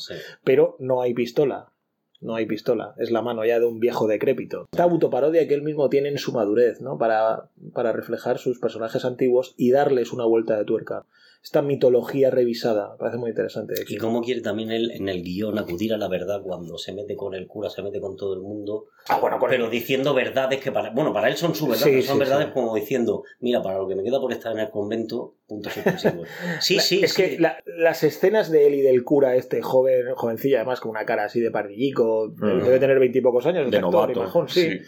[0.44, 1.72] Pero no hay pistola
[2.20, 4.68] no hay pistola, es la mano ya de un viejo decrépito.
[4.72, 6.98] Esta autoparodia que él mismo tiene en su madurez, ¿no?
[6.98, 11.06] Para, para reflejar sus personajes antiguos y darles una vuelta de tuerca
[11.42, 12.96] esta mitología revisada.
[12.98, 13.74] parece muy interesante.
[13.88, 17.16] Y cómo quiere también él en el guion acudir a la verdad cuando se mete
[17.16, 18.88] con el cura, se mete con todo el mundo.
[19.08, 20.90] Ah, bueno, pero diciendo verdades que para.
[20.90, 24.02] Bueno, para él son su verdad, son verdades como diciendo, mira, para lo que me
[24.02, 26.28] queda por estar en el convento, punto suspensivos.
[26.60, 27.02] Sí, sí.
[27.02, 31.06] Es que las escenas de él y del cura, este joven, jovencilla, además con una
[31.06, 32.64] cara así de pardillico, mm.
[32.64, 34.80] debe tener veintipocos años, de novato, sí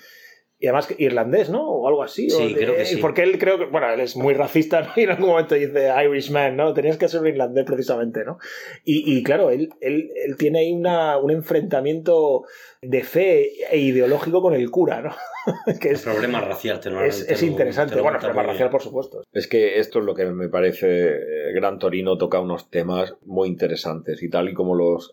[0.63, 1.69] y además irlandés, ¿no?
[1.69, 2.31] O algo así.
[2.31, 2.97] Sí, creo que sí.
[2.99, 4.93] Porque él creo que, bueno, él es muy racista, ¿no?
[4.97, 6.73] Y en algún momento dice Irishman, ¿no?
[6.73, 8.39] Tenías que ser un irlandés precisamente, ¿no?
[8.85, 12.45] Y, y claro, él, él, él, tiene ahí una, un enfrentamiento
[12.81, 15.17] de fe e ideológico con el cura, ¿no?
[15.81, 19.25] que es, el problema racial, te lo Es, es interesante, bueno, problema racial, por supuesto.
[19.33, 23.49] Es que esto es lo que me parece, eh, Gran Torino toca unos temas muy
[23.49, 25.13] interesantes y tal y como los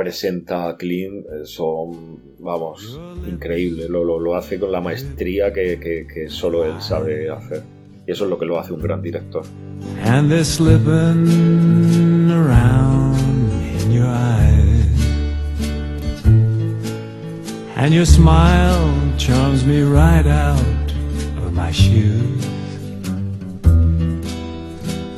[0.00, 3.86] presenta Clint eh, son, vamos, increíble.
[3.86, 7.62] Lo, lo, lo, hace con la maestría que, que, que, solo él sabe hacer.
[8.06, 9.42] Y eso es lo que lo hace un gran director.
[10.02, 13.14] And they're slipping around
[13.82, 14.86] in your eyes.
[17.76, 20.90] And your smile charms me right out
[21.44, 22.46] of my shoes.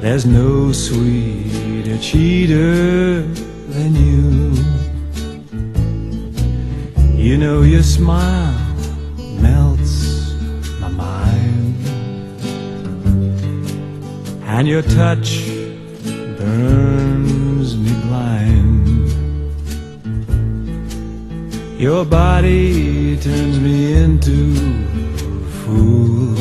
[0.01, 3.25] There's no sweeter cheater
[3.73, 4.53] than you.
[7.17, 8.55] You know your smile
[9.41, 10.35] melts
[10.81, 11.77] my mind,
[14.45, 15.47] and your touch
[16.39, 19.09] burns me blind.
[21.81, 24.39] Your body turns me into
[25.39, 26.35] a fool.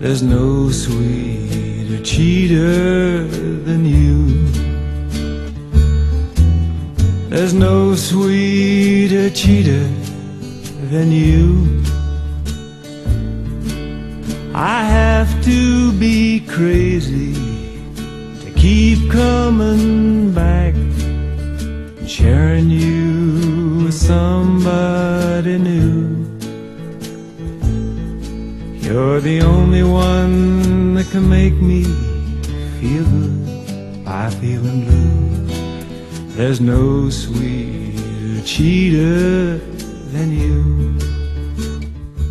[0.00, 4.16] There's no sweeter cheater than you.
[7.28, 9.86] There's no sweeter cheater
[10.92, 11.82] than you.
[14.54, 17.34] I have to be crazy
[18.42, 20.74] to keep coming back,
[22.06, 26.08] sharing you with somebody new.
[28.80, 31.84] You're the only one that can make me
[32.80, 33.37] feel good
[34.28, 35.46] by feeling blue.
[36.36, 37.10] There's no
[38.44, 39.58] cheater
[40.12, 40.94] than you.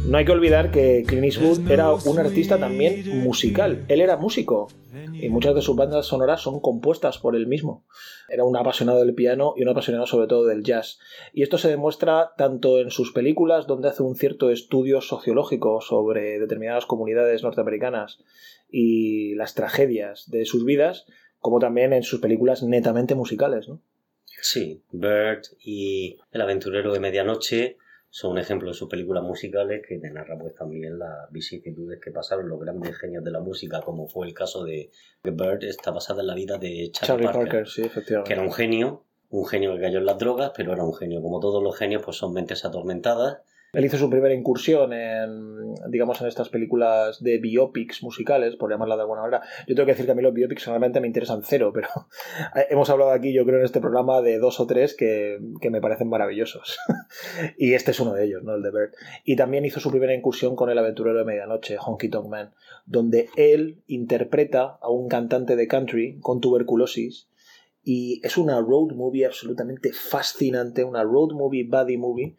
[0.08, 3.84] No hay que olvidar que Clint Eastwood era un artista también musical.
[3.90, 4.68] Él era músico
[5.14, 7.86] y muchas de sus bandas sonoras son compuestas por él mismo.
[8.30, 11.00] Era un apasionado del piano y un apasionado sobre todo del jazz.
[11.34, 16.40] Y esto se demuestra tanto en sus películas, donde hace un cierto estudio sociológico sobre
[16.40, 18.20] determinadas comunidades norteamericanas
[18.70, 21.06] y las tragedias de sus vidas,
[21.48, 23.70] como también en sus películas netamente musicales.
[23.70, 23.80] ¿no?
[24.42, 27.78] Sí, Bird y El aventurero de medianoche
[28.10, 32.50] son ejemplos de sus películas musicales que te narra pues también las vicisitudes que pasaron
[32.50, 34.92] los grandes genios de la música, como fue el caso de
[35.24, 38.28] Bird, está basada en la vida de Charlie, Parker, sí, efectivamente.
[38.28, 41.22] que era un genio un genio que cayó en las drogas, pero era un genio.
[41.22, 43.38] Como todos los genios, pues son mentes atormentadas
[43.74, 48.96] él hizo su primera incursión en, digamos, en estas películas de biopics musicales, por llamarla
[48.96, 49.42] de alguna manera.
[49.68, 51.90] Yo tengo que decir que a mí los biopics realmente me interesan cero, pero
[52.70, 55.40] hemos hablado aquí, yo creo, en este programa de dos o tres que,
[55.70, 56.78] me parecen maravillosos.
[57.58, 58.56] y este es uno de ellos, ¿no?
[58.56, 58.96] El de Bert.
[59.26, 62.54] Y también hizo su primera incursión con El aventurero de medianoche, Honky Tonk Man,
[62.86, 67.30] donde él interpreta a un cantante de country con tuberculosis
[67.84, 72.36] y es una road movie absolutamente fascinante, una road movie, buddy movie,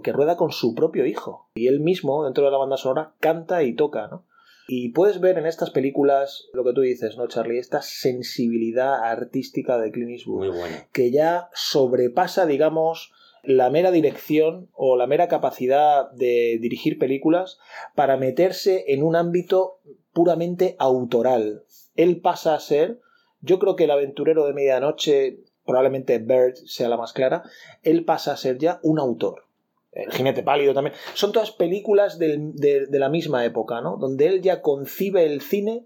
[0.00, 1.48] que rueda con su propio hijo.
[1.54, 4.24] Y él mismo, dentro de la banda sonora, canta y toca, ¿no?
[4.72, 7.58] Y puedes ver en estas películas lo que tú dices, ¿no, Charlie?
[7.58, 10.46] Esta sensibilidad artística de Clint Eastwood.
[10.46, 10.76] Muy bueno.
[10.92, 17.58] Que ya sobrepasa, digamos, la mera dirección o la mera capacidad de dirigir películas
[17.94, 19.80] para meterse en un ámbito
[20.12, 21.64] puramente autoral.
[21.96, 23.00] Él pasa a ser,
[23.40, 27.42] yo creo que el aventurero de medianoche, probablemente Bird sea la más clara,
[27.82, 29.49] él pasa a ser ya un autor.
[29.92, 30.94] El jinete pálido también.
[31.14, 33.96] Son todas películas de, la misma época, ¿no?
[33.96, 35.84] Donde él ya concibe el cine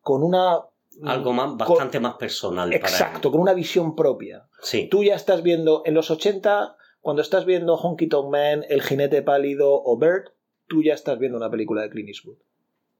[0.00, 0.62] con una...
[1.04, 2.72] Algo más, bastante más personal.
[2.72, 4.46] Exacto, con una visión propia.
[4.62, 4.88] Sí.
[4.90, 9.22] Tú ya estás viendo, en los 80, cuando estás viendo Honky Tonk Man, El jinete
[9.22, 10.32] pálido o Bird,
[10.66, 12.38] tú ya estás viendo una película de Clint Eastwood.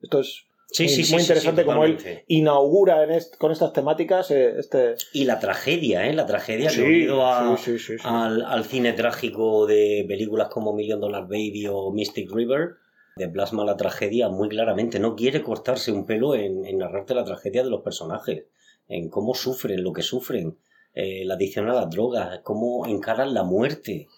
[0.02, 1.96] Esto es Sí, sí, muy interesante como él
[2.26, 3.06] inaugura
[3.38, 4.96] con estas temáticas eh, este...
[5.12, 6.12] Y la tragedia, ¿eh?
[6.12, 11.92] La tragedia que unido al, al, cine trágico de películas como Million Dollar Baby o
[11.92, 12.74] Mystic River,
[13.16, 14.98] de plasma la tragedia muy claramente.
[14.98, 18.44] No quiere cortarse un pelo en, en narrarte la tragedia de los personajes,
[18.88, 20.58] en cómo sufren, lo que sufren.
[20.98, 24.08] Eh, la adicción a las drogas, cómo encaran la muerte.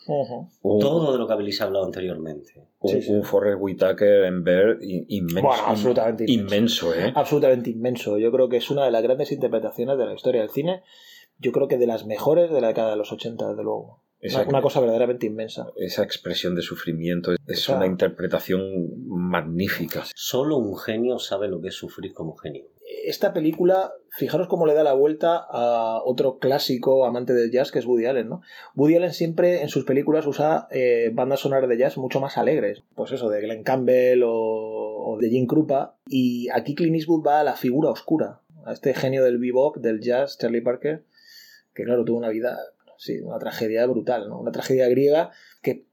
[0.62, 2.68] Todo de lo que habéis hablado anteriormente.
[2.78, 5.52] Un, Forrest Whitaker en ver inmenso.
[5.52, 6.94] absolutamente inmenso.
[6.94, 7.12] ¿eh?
[7.16, 8.16] Absolutamente inmenso.
[8.16, 10.84] Yo creo que es una de las grandes interpretaciones de la historia del cine.
[11.38, 14.04] Yo creo que de las mejores de la década de los 80, desde luego.
[14.46, 15.72] una, cosa verdaderamente inmensa.
[15.74, 18.62] Esa expresión de sufrimiento es una interpretación
[19.04, 20.04] magnífica.
[20.14, 22.66] Solo un genio sabe lo que es sufrir como genio
[23.04, 27.78] esta película, fijaros cómo le da la vuelta a otro clásico amante del jazz que
[27.78, 28.42] es Woody Allen, ¿no?
[28.74, 32.82] Woody Allen siempre en sus películas usa eh, bandas sonoras de jazz mucho más alegres,
[32.94, 37.44] pues eso, de Glenn Campbell o, de Jim Krupa, y aquí Clint Eastwood va a
[37.44, 41.04] la figura oscura, a este genio del bebop, del jazz, Charlie Parker,
[41.74, 42.58] que claro, tuvo una vida,
[42.98, 44.38] sí, una tragedia brutal, ¿no?
[44.38, 45.30] Una tragedia griega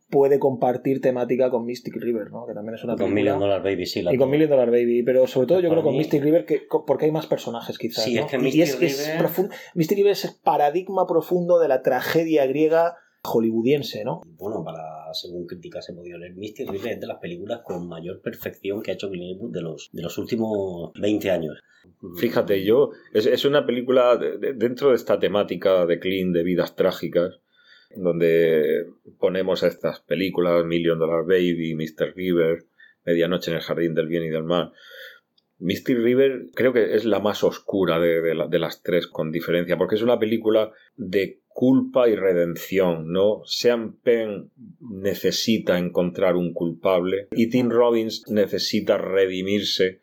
[0.09, 2.45] puede compartir temática con Mystic River, ¿no?
[2.45, 4.01] Que también es una con Million Dollar Baby, sí.
[4.01, 6.61] La y con Million Dollar Baby, pero sobre todo yo creo con Mystic River que,
[6.85, 8.03] porque hay más personajes quizás.
[8.03, 8.89] Sí, es que Mystic y es, River...
[8.89, 14.21] es profundo, Mystic River es el paradigma profundo de la tragedia griega hollywoodiense, ¿no?
[14.37, 18.21] Bueno, para según críticas se podía leer, Mystic River es de las películas con mayor
[18.21, 21.59] perfección que ha hecho Clint Eastwood de los, de los últimos 20 años.
[22.17, 27.39] Fíjate, yo, es, es una película dentro de esta temática de Clint, de vidas trágicas,
[27.95, 28.85] donde
[29.19, 32.13] ponemos estas películas, Million Dollar Baby, Mr.
[32.15, 32.65] River,
[33.05, 34.71] Medianoche en el Jardín del Bien y del Mal.
[35.57, 40.01] Mystic River creo que es la más oscura de, las tres, con diferencia, porque es
[40.01, 43.41] una película de culpa y redención, ¿no?
[43.45, 50.01] Sean Penn necesita encontrar un culpable y Tim Robbins necesita redimirse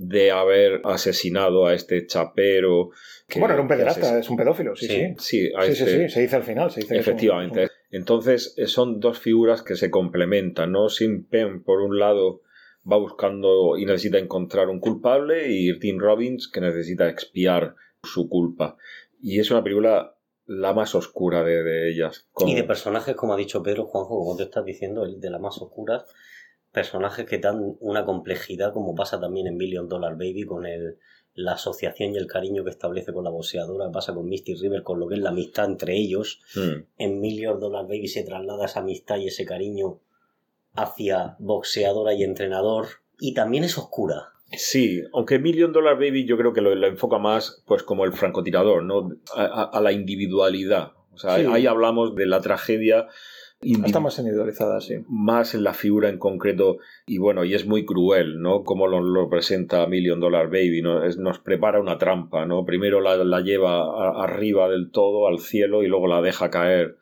[0.00, 2.90] de haber asesinado a este chapero.
[3.36, 5.14] bueno, era un pederasta, es un pedófilo, sí, sí.
[5.18, 6.70] Sí, sí, sí, se dice al final.
[6.70, 7.68] Se dice Efectivamente.
[7.90, 10.88] Entonces, eh, son dos figuras que se complementan, ¿no?
[10.88, 12.42] Sin Penn, por un lado,
[12.90, 17.74] va buscando y necesita encontrar un culpable, y Tim Robbins, que necesita expiar
[18.04, 18.76] su culpa.
[19.20, 20.14] Y es una película
[20.46, 22.28] la más oscura de, ellas.
[22.46, 25.40] Y de personajes, como ha dicho Pedro Juanjo, como te estás diciendo, el de las
[25.40, 26.04] más oscuras
[26.72, 30.98] personajes que dan una complejidad, como pasa también en Million Dollar Baby, con el,
[31.34, 34.98] la asociación y el cariño que establece con la boxeadora, pasa con Misty River, con
[34.98, 36.40] lo que es la amistad entre ellos.
[36.54, 36.84] Hmm.
[36.98, 40.00] En Million Dollar Baby se traslada esa amistad y ese cariño
[40.74, 42.86] hacia boxeadora y entrenador,
[43.18, 44.32] y también es oscura.
[44.52, 48.82] Sí, aunque Million Dollar Baby yo creo que lo, enfoca más pues como el francotirador,
[48.82, 49.10] ¿no?
[49.34, 50.92] A, la individualidad.
[51.12, 53.08] O sea, ahí hablamos de la tragedia
[53.60, 54.94] Está más individualizada, sí.
[55.08, 58.62] Más en la figura en concreto, y bueno, y es muy cruel, ¿no?
[58.62, 61.04] Como lo, presenta Million Dollar Baby, ¿no?
[61.18, 62.64] nos prepara una trampa, ¿no?
[62.64, 66.98] Primero la, lleva arriba del todo, al cielo, y luego la deja caer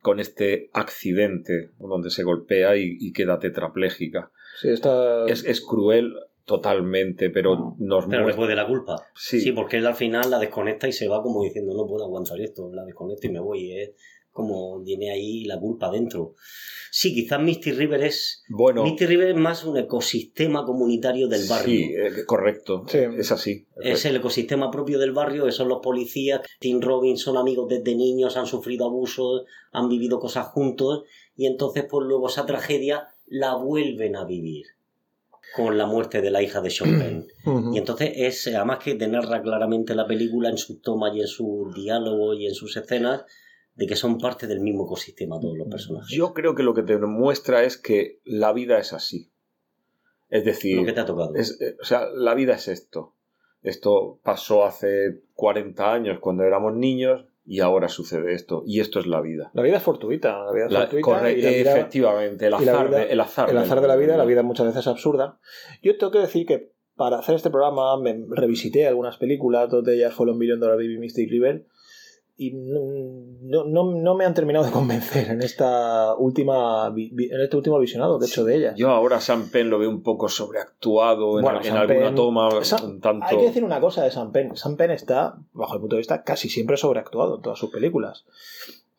[0.00, 4.30] con este accidente donde se golpea y, queda tetrapléjica.
[4.60, 5.26] Sí, está...
[5.26, 9.04] es, cruel totalmente, pero nos Pero después de la culpa.
[9.14, 9.52] Sí.
[9.52, 12.70] porque él al final la desconecta y se va como diciendo, no puedo aguantar esto,
[12.72, 13.72] la desconecto y me voy.
[13.72, 13.94] ¿eh?
[14.38, 16.36] Como tiene ahí la culpa dentro.
[16.92, 18.44] Sí, quizás Misty River es.
[18.48, 18.84] Bueno.
[18.84, 21.86] Misty River es más un ecosistema comunitario del barrio.
[21.86, 22.84] Sí, eh, correcto.
[22.86, 22.98] Sí.
[23.18, 23.66] Es así.
[23.82, 26.40] Es el ecosistema propio del barrio, que son los policías.
[26.60, 31.02] Tim Robbins son amigos desde niños, han sufrido abusos, han vivido cosas juntos,
[31.36, 34.66] y entonces, pues luego esa tragedia la vuelven a vivir
[35.54, 37.26] con la muerte de la hija de Sean Penn.
[37.74, 41.26] Y entonces es, además que te narra claramente la película en sus tomas y en
[41.26, 43.24] sus diálogos y en sus escenas,
[43.78, 46.10] de que son parte del mismo ecosistema todos los personajes.
[46.14, 49.30] Yo creo que lo que te muestra es que la vida es así.
[50.28, 51.34] Es decir, Lo que te ha tocado.
[51.36, 53.14] es, eh, o sea, la vida es esto.
[53.62, 58.62] Esto pasó hace 40 años cuando éramos niños y ahora sucede esto.
[58.66, 59.50] Y esto es la vida.
[59.54, 62.54] La vida es fortuita, la vida es La- fortuita corre- y la vida- efectivamente, el
[62.60, 64.80] y la azar, vida- de, el azar, azar de la vida, la vida muchas veces
[64.80, 65.38] es absurda.
[65.82, 69.94] Yo tengo que decir que para hacer este programa me revisité algunas películas, dos de
[69.96, 71.64] ellas fueron Million Dollar Baby Mystic River,
[72.40, 77.78] y no, no, no- me han terminado de convencer en esta última en este último
[77.80, 78.74] visionado que he hecho de ellas.
[78.76, 82.48] Yo ahora Sam Penn lo veo un poco sobreactuado en, Bueno, en Sam alguna toma.
[83.02, 83.24] Tanto...
[83.26, 84.56] Hay que decir una cosa de Sam Penn.
[84.56, 88.24] Sam Penn está, bajo el punto de vista, casi siempre sobreactuado en todas sus películas.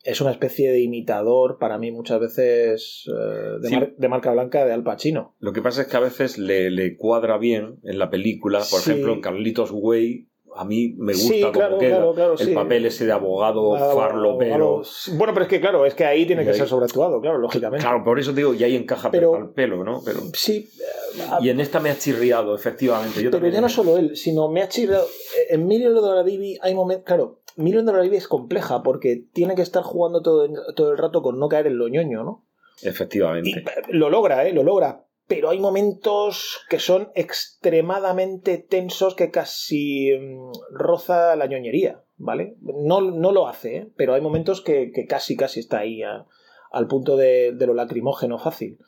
[0.02, 3.74] Es una especie de imitador, para mí, muchas veces eh, de, Sí.
[3.74, 5.34] mar- de marca blanca de Al Pacino.
[5.40, 8.58] Lo que pasa es que a veces le, le cuadra bien en la película.
[8.60, 8.90] Por Sí.
[8.92, 11.96] ejemplo, en Carlitos Way, a mí me gusta Sí, como claro, queda.
[11.96, 12.52] claro, claro, el sí.
[12.54, 14.82] papel ese de abogado Ah, farlopero.
[15.16, 17.84] Bueno, pero es que, claro, es que ahí tiene que ahí- ser sobreactuado, claro, lógicamente.
[17.84, 20.00] Claro, por eso digo, y ahí encaja Pero- al pelo, ¿no?
[20.04, 23.22] Pero, Sí, eh, y en esta me ha chirriado, efectivamente.
[23.22, 25.06] Yo pero ya no solo él, sino me ha chirriado.
[25.48, 26.24] En Million Dollar
[26.62, 27.04] hay momentos.
[27.04, 31.38] Claro, Million Dollar es compleja porque tiene que estar jugando todo, todo el rato con
[31.38, 32.46] no caer en lo ñoño, ¿no?
[32.82, 33.50] Efectivamente.
[33.50, 34.52] eh, lo logra, ¿eh?
[34.52, 35.04] Lo logra.
[35.30, 42.56] Pero hay momentos que son extremadamente tensos que casi mm, roza la ñoñería, ¿vale?
[42.60, 43.88] No, no lo hace, ¿eh?
[43.94, 48.40] pero hay momentos que, que casi, casi está ahí al punto de, de lo lacrimógeno
[48.40, 48.80] fácil.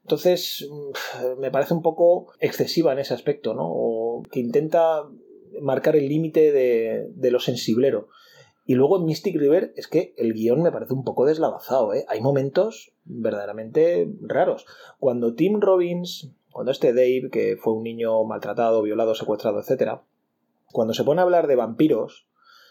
[0.00, 3.68] Entonces, mm, me parece un poco excesiva en ese aspecto, ¿no?
[3.68, 5.02] O que intenta
[5.60, 8.08] marcar el límite de, de lo sensiblero.
[8.64, 12.04] Y luego en Mystic River es que el guion me parece un poco deslavazado, ¿eh?
[12.08, 14.66] Hay momentos verdaderamente raros.
[14.98, 20.00] Cuando Tim Robbins, cuando este Dave, que fue un niño maltratado, violado, secuestrado, etc.,
[20.66, 22.26] cuando se pone a hablar de vampiros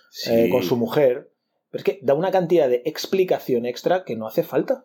[0.09, 0.31] Sí.
[0.33, 1.31] eh, con su mujer,
[1.71, 4.83] es que da una cantidad de explicación extra que no hace falta.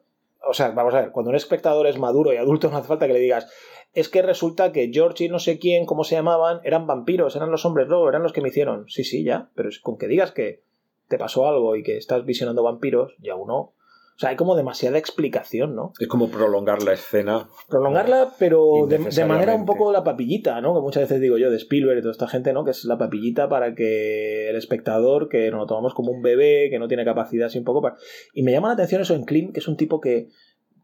[0.49, 3.09] O sea, vamos a ver, cuando un espectador es maduro y adulto no hace falta
[3.09, 3.49] que le digas,
[3.93, 7.51] es que resulta que George y no sé quién, cómo se llamaban, eran vampiros, eran
[7.51, 8.89] los hombres lobo, eran los que me hicieron.
[8.89, 10.63] Sí, sí, ya, pero es con que digas que
[11.09, 13.73] te pasó algo y que estás visionando vampiros, ya uno...
[14.17, 15.93] O sea, hay como demasiada explicación, ¿no?
[16.01, 17.51] Es como prolongar la escena.
[17.69, 20.75] Prolongarla, pero de, de manera un poco la papillita, ¿no?
[20.75, 22.65] Que muchas veces digo yo de Spielberg y toda esta gente, ¿no?
[22.65, 26.71] Que es la papillita para que el espectador, que nos lo tomamos como un bebé,
[26.71, 27.97] que no tiene capacidad así un poco para...
[28.33, 30.31] Y me llama la atención eso en Clint, que es un tipo que,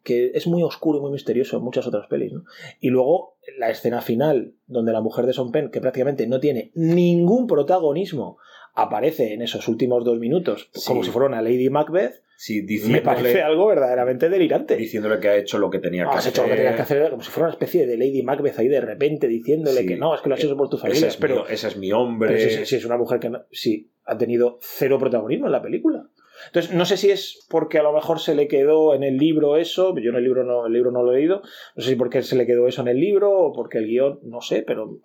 [0.03, 2.45] que es muy oscuro y muy misterioso en muchas otras pelis, ¿no?
[2.81, 6.71] Y luego la escena final, donde la mujer de Son Penn, que prácticamente no tiene
[6.75, 8.37] ningún protagonismo,
[8.75, 10.83] aparece en esos últimos dos minutos, Sí.
[10.87, 14.75] como si fuera una Lady Macbeth, Sí, me parece algo verdaderamente delirante.
[14.77, 16.33] diciéndole que ha hecho lo que tenía No, que has hacer.
[16.33, 18.67] hecho lo que tenías que hacer, como si fuera una especie de Lady Macbeth ahí
[18.69, 19.87] de repente diciéndole Sí.
[19.87, 20.99] que no, es que lo has hecho por tu familia.
[20.99, 22.35] Ese es, pero, mi, ese es mi hombre.
[22.35, 25.53] pero si, si- si es una mujer que no- sí, ha tenido cero protagonismo en
[25.53, 26.05] la película.
[26.47, 29.57] Entonces, no sé si es porque a lo mejor se le quedó en el libro
[29.57, 31.43] eso, yo en el libro no, el libro no lo he leído,
[31.77, 34.21] no sé si porque se le quedó eso en el libro o porque el guion,
[34.23, 35.01] no sé, pero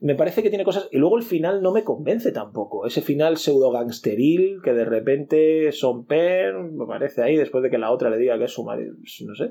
[0.00, 0.88] me parece que tiene cosas.
[0.90, 2.86] Y luego el final no me convence tampoco.
[2.86, 7.78] Ese final pseudo gangsteril que de repente Son Penn me parece ahí después de que
[7.78, 9.44] la otra le diga que es su marido, no sé.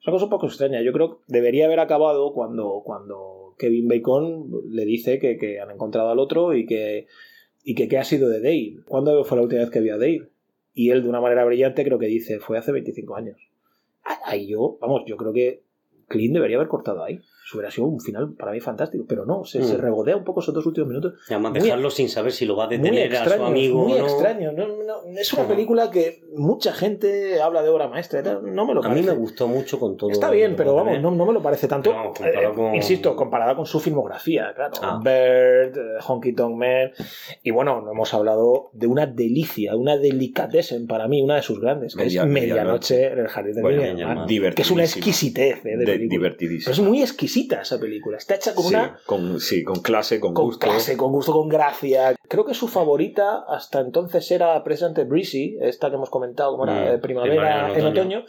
[0.00, 0.82] Es una cosa un poco extraña.
[0.82, 5.70] Yo creo que debería haber acabado cuando, cuando Kevin Bacon le dice que, que han
[5.70, 7.06] encontrado al otro y que,
[7.64, 8.84] y que qué ha sido de Dave.
[8.86, 10.28] ¿Cuándo fue la última vez que vio a Dave?
[10.80, 13.36] Y él, de una manera brillante, creo que dice, fue hace 25 años.
[14.04, 15.64] Ah, Ahí yo, vamos, yo creo que
[16.06, 17.16] Clint debería haber cortado ahí.
[17.16, 19.04] Eso hubiera sido un final para mí fantástico.
[19.08, 19.64] Pero no, se, Mm.
[19.64, 21.14] se regodea un poco esos dos últimos minutos.
[21.28, 23.94] Y además dejarlo sin saber si lo va a detener a su extraño, amigo muy
[23.94, 24.04] o no.
[24.06, 24.52] extraño.
[24.52, 28.22] No, no, es una película que mucha gente habla de obra maestra.
[28.42, 29.06] No me lo A mí parece.
[29.10, 30.10] me gustó mucho con todo.
[30.10, 31.92] Está bien, pero vamos, no, no me lo parece tanto.
[31.92, 34.72] No, comparado Eh, con- Insisto, comparada con su filmografía, claro.
[34.82, 35.00] Ah.
[35.02, 36.90] Bird, eh, Honky Tonk Man.
[37.42, 41.60] Y bueno, no hemos hablado de una delicia, una delicatessen para mí, una de sus
[41.60, 43.12] grandes, que Media- es Medianoche Medianoche.
[43.12, 44.14] en el Jardín del Bueno, Mar, Medianoche.
[44.54, 44.82] Que es una Divertidísima.
[44.84, 46.34] exquisitez eh, de, De- película.
[46.38, 48.18] Pero es muy exquisita esa película.
[48.18, 50.66] Está hecha con Sí, una con, sí, con clase, con, con gusto.
[50.66, 52.14] clase, con gusto, con gracia.
[52.28, 56.94] Creo que su favorita hasta entonces era precisamente Breezy, esta que hemos comentado, como era
[56.94, 58.24] eh, primavera, en otoño.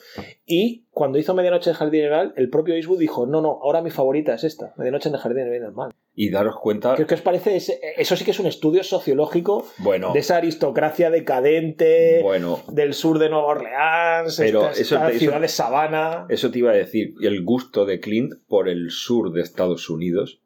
[0.45, 3.89] Y cuando hizo Medianoche en Jardín General, el propio Eastwood dijo: No, no, ahora mi
[3.91, 5.73] favorita es esta, Medianoche en el Jardín General.
[6.15, 7.55] Y daros cuenta, ¿Qué, qué os parece?
[7.55, 12.93] ese- eso sí que es un estudio sociológico bueno, de esa aristocracia decadente bueno, del
[12.93, 16.25] sur de Nueva Orleans, Pero esta, esta eso- ciudad de sabana.
[16.29, 20.41] eso te iba a decir, el gusto de Clint por el sur de Estados Unidos.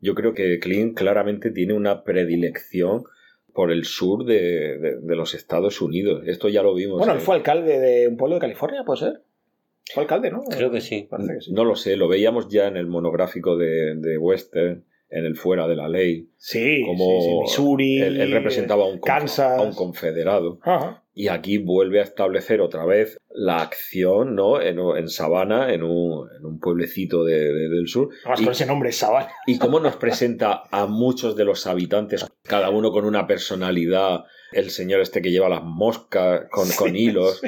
[0.00, 3.04] Yo creo que Clint claramente tiene una predilección
[3.54, 6.22] por el sur de, de- de los Estados Unidos.
[6.26, 6.98] Esto ya lo vimos.
[6.98, 9.22] Bueno, en- él fue alcalde de un pueblo de California, ¿puede ser?
[9.92, 10.42] Fue alcalde, ¿no?
[10.44, 11.06] Creo que sí.
[11.08, 11.52] Parece que sí.
[11.52, 15.66] No lo sé, lo veíamos ya en el monográfico de, de Western, en el Fuera
[15.68, 16.28] de la Ley.
[16.36, 18.00] Sí, Como sí, sí, Missouri.
[18.00, 19.58] él, él representaba a un, conf- Kansas.
[19.58, 20.58] a un confederado.
[20.62, 21.02] Ajá.
[21.16, 24.60] Y aquí vuelve a establecer otra vez la acción ¿no?
[24.60, 28.08] en, en Sabana, en un, en un pueblecito de- de- del sur.
[28.24, 29.28] Además, Y- con ese nombre, Sabana.
[29.46, 34.24] Y cómo nos presenta a muchos de los habitantes, cada uno con una personalidad.
[34.54, 37.42] El señor este que lleva las moscas con, con hilos,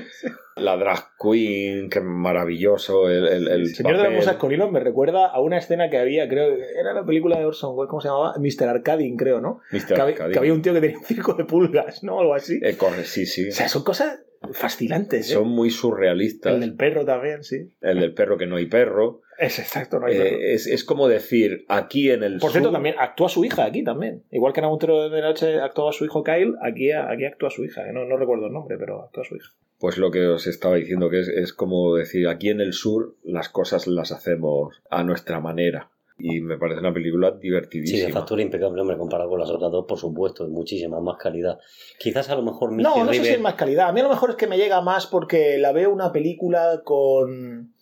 [0.56, 5.26] la drag queen, que maravilloso el, el, señor de las musas con hilos me recuerda
[5.26, 8.34] a una escena que había, creo, era la película de Orson Welles, ¿cómo se llamaba?
[8.38, 8.68] Mr.
[8.68, 9.60] Arcading, creo, ¿no?
[9.70, 10.14] Mr.
[10.14, 12.20] Que que había un tío que tenía un circo de pulgas, ¿no?
[12.20, 12.58] Algo así.
[12.62, 13.48] Eh, corre, sí, sí.
[13.48, 14.20] O sea, son cosas
[14.52, 15.34] fascinantes, ¿eh?
[15.34, 16.54] Son muy surrealistas.
[16.54, 17.70] El del perro también, sí.
[17.80, 19.22] El del perro que no hay perro.
[19.38, 20.36] Es exacto, no hay Eh, perro.
[20.40, 23.84] es, es como decir, aquí en el Por cierto, sur- también actúa su hija aquí
[23.84, 24.22] también.
[24.30, 27.82] Igual que en Aguntero de Noche actuaba su hijo Kyle, aquí, aquí actúa su hija.
[27.92, 29.52] No, no recuerdo el nombre, pero actúa su hija.
[29.78, 33.14] Pues lo que os estaba diciendo, que es, es como decir, aquí en el sur
[33.22, 35.90] las cosas las hacemos a nuestra manera.
[36.18, 38.06] Y me parece una película Sí, divertidísima.
[38.06, 41.58] de factura impecable, hombre, comparado con las otras dos, por supuesto, de muchísima más calidad.
[41.98, 43.88] Quizás a lo mejor No, no sé si es más calidad.
[43.88, 46.80] A mí a lo mejor es que me llega más porque la veo una película
[46.84, 47.74] con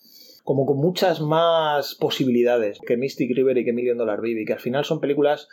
[0.42, 4.58] como con muchas más posibilidades que Mystic River y que Million Dollar Baby, que al
[4.60, 5.48] final son películas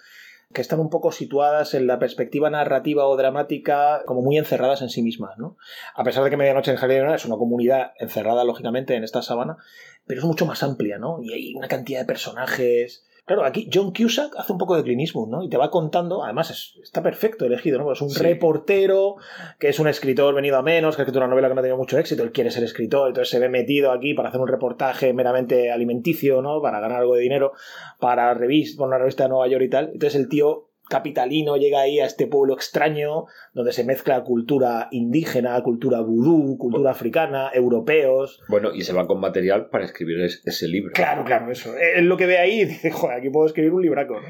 [0.53, 4.89] que están un poco situadas en la perspectiva narrativa o dramática como muy encerradas en
[4.89, 5.57] sí mismas, ¿no?
[5.95, 9.57] A pesar de que Medianoche en Jardín es una comunidad encerrada, lógicamente, en esta sabana,
[10.05, 11.21] pero es mucho más amplia, ¿no?
[11.21, 13.05] Y hay una cantidad de personajes...
[13.25, 15.43] Claro, aquí John Cusack hace un poco de Clint Eastwood, ¿no?
[15.43, 17.91] Y te va contando, además es- está perfecto elegido, ¿no?
[17.91, 18.21] Es un Sí.
[18.21, 19.15] reportero
[19.59, 21.63] que es un escritor venido a menos, que ha escrito una novela que no ha
[21.63, 24.47] tenido mucho éxito, él quiere ser escritor, entonces se ve metido aquí para hacer un
[24.47, 26.61] reportaje meramente alimenticio, ¿no?
[26.61, 27.53] Para ganar algo de dinero
[27.99, 29.89] para revista, para una revista de Nueva York y tal.
[29.93, 35.59] Entonces el tío capitalino llega ahí a este pueblo extraño donde se mezcla cultura indígena,
[35.63, 38.39] cultura vudú, cultura africana, europeos.
[38.47, 40.91] Bueno, y se va con material para escribir es- ese libro.
[40.93, 41.73] Claro, claro, eso.
[41.77, 44.27] Él lo que ve ahí y dice, joder, aquí puedo escribir un libraco, ¿no?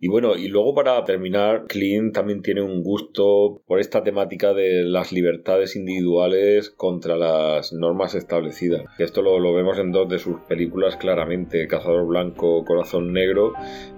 [0.00, 4.84] Y bueno, y luego para terminar, Clint también tiene un gusto por esta temática de
[4.84, 8.82] las libertades individuales contra las normas establecidas.
[8.98, 13.52] Esto lo, lo vemos en dos de sus películas claramente, Cazador Blanco, Corazón Negro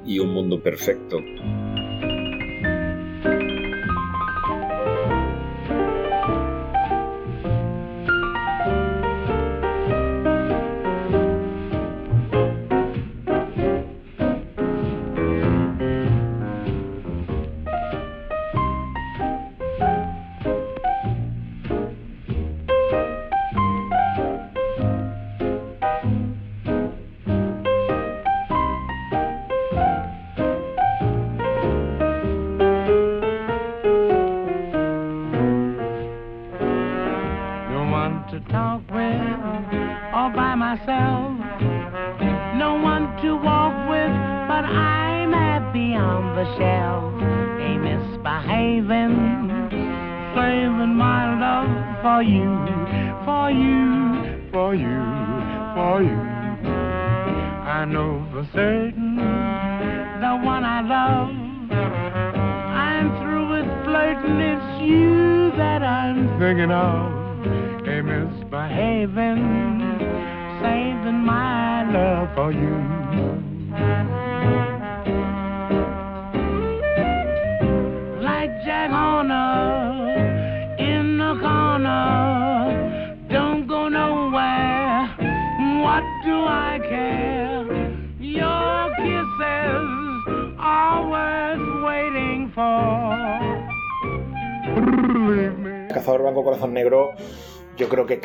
[0.06, 1.18] y Un Mundo Perfecto.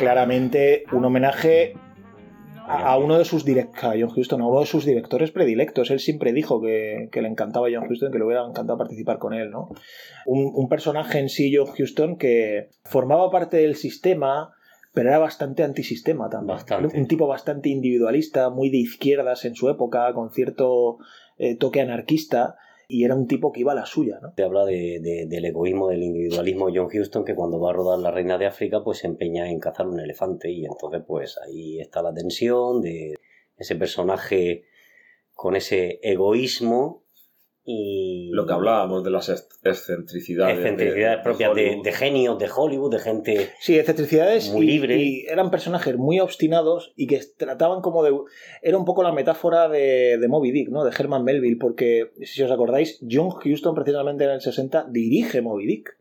[0.02, 1.74] Claramente un homenaje
[2.68, 5.92] a, a uno de sus direct- a John a uno de sus directores predilectos.
[5.92, 9.34] Él siempre dijo que, que le encantaba John Huston, que le hubiera encantado participar con
[9.34, 9.70] él, ¿no?
[10.26, 14.54] Un, un personaje en sí, John Huston, que formaba parte del sistema,
[14.94, 16.58] pero era bastante antisistema también.
[16.58, 16.98] Bastante.
[16.98, 20.98] Un tipo bastante individualista, muy de izquierdas en su época, con cierto
[21.38, 22.56] eh, toque anarquista.
[22.92, 24.34] Y era un tipo que iba a la suya, ¿no?
[24.34, 28.00] Te habla de, de- del egoísmo, del individualismo John Huston, que cuando va a rodar
[28.00, 31.80] La Reina de África, pues se empeña en cazar un elefante y entonces pues ahí
[31.80, 33.16] está la tensión de
[33.58, 34.64] ese personaje
[35.34, 37.01] con ese egoísmo
[37.64, 40.56] y Lo que hablábamos de las ex- excentricidades.
[40.58, 41.84] de- excentricidades de propias de, Hollywood.
[41.84, 44.98] de genios de Hollywood, de gente Sí, excentricidades Muy y, libre.
[44.98, 48.12] y eran personajes muy obstinados y que trataban como de...
[48.62, 50.84] Era un poco la metáfora de, de Moby Dick, ¿no?
[50.84, 55.68] De Herman Melville, porque si os acordáis, John Huston precisamente en el 60 dirige Moby
[55.68, 55.98] Dick,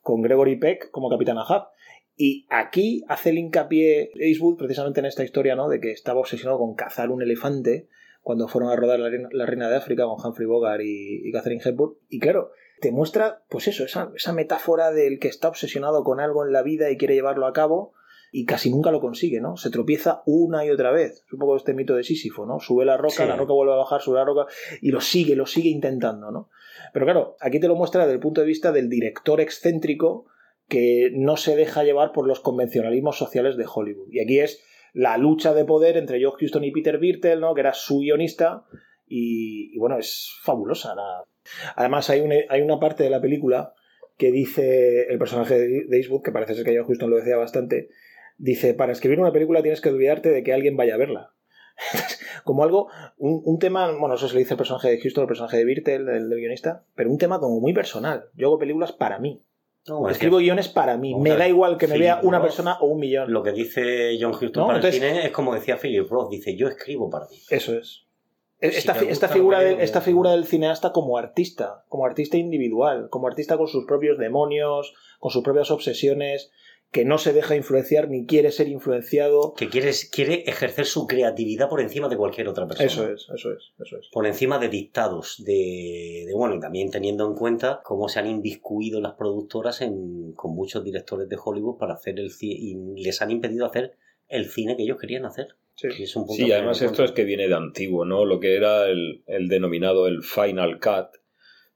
[0.00, 1.68] con Gregory Peck como Capitán Ahab.
[2.16, 5.68] Y aquí hace el hincapié Eastwood precisamente en esta historia, ¿no?
[5.68, 7.88] De que estaba obsesionado con cazar un elefante
[8.22, 11.32] cuando fueron a rodar La Reina, La Reina de África con Humphrey Bogart y, y
[11.32, 11.94] Catherine Hepburn.
[12.08, 16.44] Y claro, te muestra, pues eso, esa, esa metáfora del que está obsesionado con algo
[16.46, 17.92] en la vida y quiere llevarlo a cabo
[18.34, 19.58] y casi nunca lo consigue, ¿no?
[19.58, 21.22] Se tropieza una y otra vez.
[21.26, 22.60] Es un poco este mito de Sísifo, ¿no?
[22.60, 23.26] Sube la roca, Sí.
[23.26, 24.46] la roca vuelve a bajar, sube la roca
[24.80, 26.48] y lo sigue, lo sigue intentando, ¿no?
[26.94, 30.24] Pero claro, aquí te lo muestra desde el punto de vista del director excéntrico
[30.68, 34.08] que no se deja llevar por los convencionalismos sociales de Hollywood.
[34.10, 34.62] Y aquí es
[34.92, 37.54] la lucha de poder entre Joe Houston y Peter Birtel, ¿no?
[37.54, 38.64] que era su guionista,
[39.06, 40.94] y, bueno, es fabulosa.
[41.76, 43.74] Además, hay una, hay una parte de la película
[44.16, 47.90] que dice el personaje de Eastwood, que parece ser que Joe Houston lo decía bastante,
[48.38, 51.34] dice, para escribir una película tienes que olvidarte de que alguien vaya a verla.
[52.44, 52.88] como algo,
[53.18, 55.64] un, un tema, bueno, eso se le dice el personaje de Houston, el personaje de
[55.64, 58.26] Birtel, el, guionista, pero un tema como muy personal.
[58.34, 59.42] Yo hago películas para mí.
[59.88, 61.12] No, bueno, Escribo guiones para mí.
[61.12, 63.32] Vamos Me da igual que me Philip vea una Roth, persona o un millón.
[63.32, 66.30] Lo que dice John Huston No, para entonces- el cine es como decía Philip Roth,
[66.30, 67.36] dice yo escribo para mí.
[67.50, 68.06] Eso es.
[68.60, 73.26] Esta, figura que de- digo, esta figura del cineasta como artista, como artista individual, como
[73.26, 76.52] artista con sus propios demonios, con sus propias obsesiones,
[76.92, 79.54] que no se deja influenciar ni quiere ser influenciado.
[79.54, 82.86] Que quiere, quiere ejercer su creatividad por encima de cualquier otra persona.
[82.86, 84.08] Eso es, eso es, eso es.
[84.12, 88.26] por encima de dictados, de, de, bueno, y también teniendo en cuenta cómo se han
[88.26, 93.22] inviscuido las productoras en, con muchos directores de Hollywood para hacer el cine y les
[93.22, 93.96] han impedido hacer
[94.28, 95.56] el cine que ellos querían hacer.
[95.76, 95.88] Sí.
[95.98, 98.26] Y es un Sí, además esto es que viene de antiguo, ¿no?
[98.26, 101.21] Lo que era el, el denominado el Final Cut,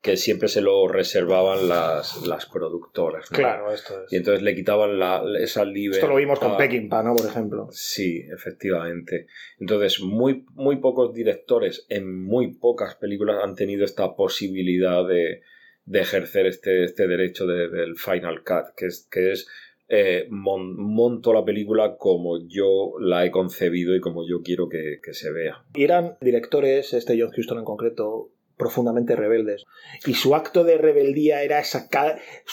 [0.07, 3.31] que siempre se lo reservaban las, las productoras.
[3.31, 3.37] ¿no?
[3.37, 4.13] Claro, esto es.
[4.13, 5.99] Y entonces le quitaban la, esa libertad.
[6.05, 7.15] Esto lo vimos con Peckinpah, ¿no?
[7.15, 7.69] Por ejemplo.
[7.73, 9.27] Sí, efectivamente.
[9.59, 15.43] Entonces, muy, muy pocos directores en muy pocas películas han tenido esta posibilidad de,
[15.85, 19.49] de ejercer este, este derecho de- del Final Cut, que es, que es
[19.89, 24.99] eh, mon- monto la película como yo la he concebido y como yo quiero que,
[25.03, 25.65] que se vea.
[25.75, 29.67] Y eran directores, este John Huston en concreto, profundamente rebeldes.
[30.07, 31.89] Y su acto de rebeldía era esa...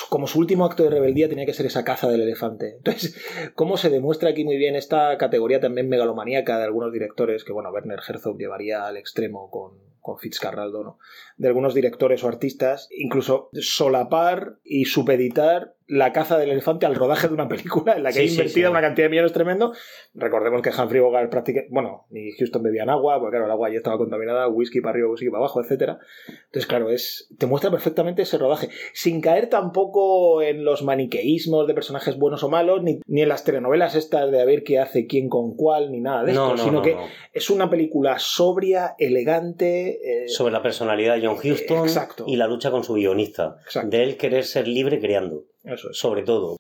[0.10, 2.74] Como su último acto de rebeldía tenía que ser esa caza del elefante.
[2.78, 3.18] Entonces,
[3.56, 7.72] ¿cómo se demuestra aquí muy bien esta categoría también megalomaníaca de algunos directores, que bueno,
[7.72, 11.00] Werner Herzog llevaría al extremo con, con Fitzcarraldo, ¿no?
[11.38, 17.28] De algunos directores o artistas, incluso solapar y supeditar la caza del elefante al rodaje
[17.28, 18.72] de una película en la que Sí, ha sí, invertido sí.
[18.72, 19.74] una cantidad de millones tremendo.
[20.14, 23.78] Recordemos que Humphrey Bogart prácticamente, bueno, ni Houston bebían agua, porque claro, el agua ya
[23.78, 26.00] estaba contaminada, whisky para arriba, whisky para abajo, etcétera.
[26.46, 31.74] Entonces, claro, es te muestra perfectamente ese rodaje, sin caer tampoco en los maniqueísmos de
[31.74, 35.08] personajes buenos o malos, ni, ni en las telenovelas estas de a ver qué hace
[35.08, 36.96] quién con cuál, ni nada de esto, No, no, sino no, que
[37.34, 40.24] es una película sobria, elegante.
[40.24, 42.26] eh, Sobre la personalidad de John Exacto.
[42.28, 43.58] y la lucha con su guionista.
[43.66, 43.90] Exacto.
[43.90, 45.98] De él querer ser libre creando, Eso es.
[45.98, 46.58] sobre todo.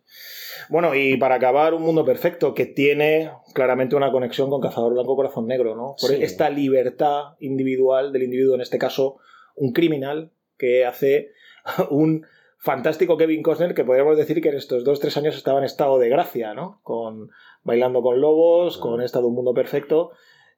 [0.70, 5.16] Bueno, y para acabar, un mundo perfecto que tiene claramente una conexión con Cazador Blanco
[5.16, 5.96] Corazón Negro, ¿no?
[6.00, 6.24] Por Sí.
[6.24, 9.18] esta libertad individual del individuo, en este caso,
[9.56, 11.32] un criminal que hace
[11.90, 12.26] un
[12.58, 16.00] fantástico Kevin Costner que podríamos decir que en estos dos tres años estaba en estado
[16.00, 16.80] de gracia, ¿no?
[16.84, 17.30] Con
[17.64, 19.04] Bailando con Lobos, con Mm.
[19.04, 20.12] esta de un mundo perfecto.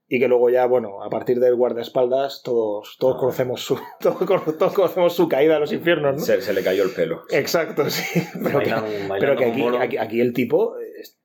[0.07, 3.19] Y que luego ya, bueno, a partir del guardaespaldas, todos, todos Ah.
[3.21, 4.17] conocemos su, todos,
[4.57, 6.19] todos conocemos su caída a los infiernos, ¿no?
[6.23, 7.23] Se, se le cayó el pelo.
[7.31, 8.21] Exacto, sí.
[8.43, 11.17] Pero que, Bailan- pero que aquí, aquí, aquí el tipo, es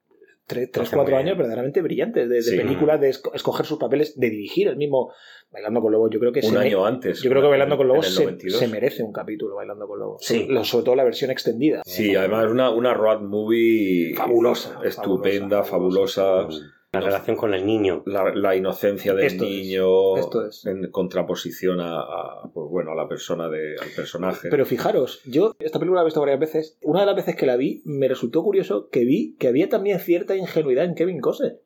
[0.47, 2.57] tres, tres cuatro años verdaderamente brillantes de, de Sí.
[2.57, 5.13] películas, de esco- escoger sus papeles, de dirigir el mismo
[5.53, 6.11] Bailando con Lobos.
[6.13, 7.21] Yo creo que, Un se, año antes.
[7.23, 8.59] yo creo que Bailando con Lobos se, 92.
[8.61, 10.23] se merece un capítulo Bailando con Lobos.
[10.25, 10.47] Sí.
[10.47, 11.83] Sobre, sobre todo la versión extendida.
[11.85, 16.67] Sí, además una, una road movie Fabulosa, estupenda, fabulosa, fabulosa.
[16.93, 18.03] La relación con el niño.
[18.05, 20.67] La, la inocencia del Esto es, niño esto es.
[20.67, 24.49] en contraposición a, a, pues bueno, a la persona de, al personaje.
[24.51, 26.79] Pero fijaros, yo esta película la he visto varias veces.
[26.83, 30.01] Una de las veces que la vi, me resultó curioso que vi que había también
[30.01, 31.61] cierta ingenuidad en Kevin Costner.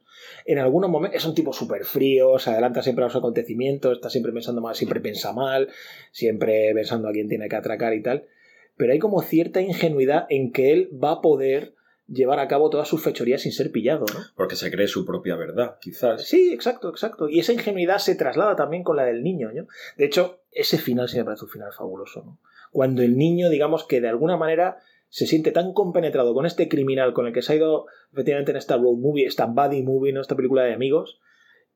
[0.44, 4.10] En algunos momentos es un tipo súper frío, se adelanta siempre a los acontecimientos, está
[4.10, 5.68] siempre pensando mal, siempre piensa mal,
[6.12, 8.26] siempre pensando a quién tiene que atracar y tal.
[8.76, 11.73] Pero hay como cierta ingenuidad en que él va a poder
[12.06, 14.20] llevar a cabo todas sus fechorías sin ser pillado, ¿no?
[14.36, 16.22] Porque se cree su propia verdad, quizás.
[16.22, 17.28] Sí, exacto, exacto.
[17.28, 19.66] Y esa ingenuidad se traslada también con la del niño, ¿no?
[19.96, 22.40] De hecho, ese final sí me parece un final fabuloso, ¿no?
[22.72, 24.78] Cuando el niño, digamos que de alguna manera
[25.08, 28.56] se siente tan compenetrado con este criminal con el que se ha ido efectivamente en
[28.56, 30.20] esta road movie, esta buddy movie, ¿no?
[30.20, 31.20] esta película de amigos,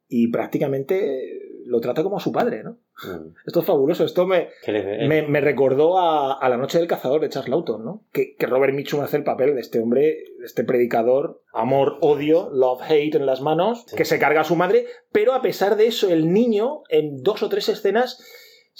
[0.08, 2.80] y prácticamente lo trata como a su padre, ¿no?
[3.04, 3.34] Mm.
[3.46, 4.04] Esto es fabuloso.
[4.04, 7.84] Esto me, le- me, me recordó a, a La Noche del Cazador de Charles Lawton,
[7.84, 8.02] ¿no?
[8.12, 10.02] Que, que Robert Mitchum hace el papel de este hombre,
[10.38, 13.96] de este predicador, amor, odio, love, hate en las manos, Sí.
[13.96, 17.42] que se carga a su madre, pero a pesar de eso, el niño, en dos
[17.44, 18.20] o tres escenas,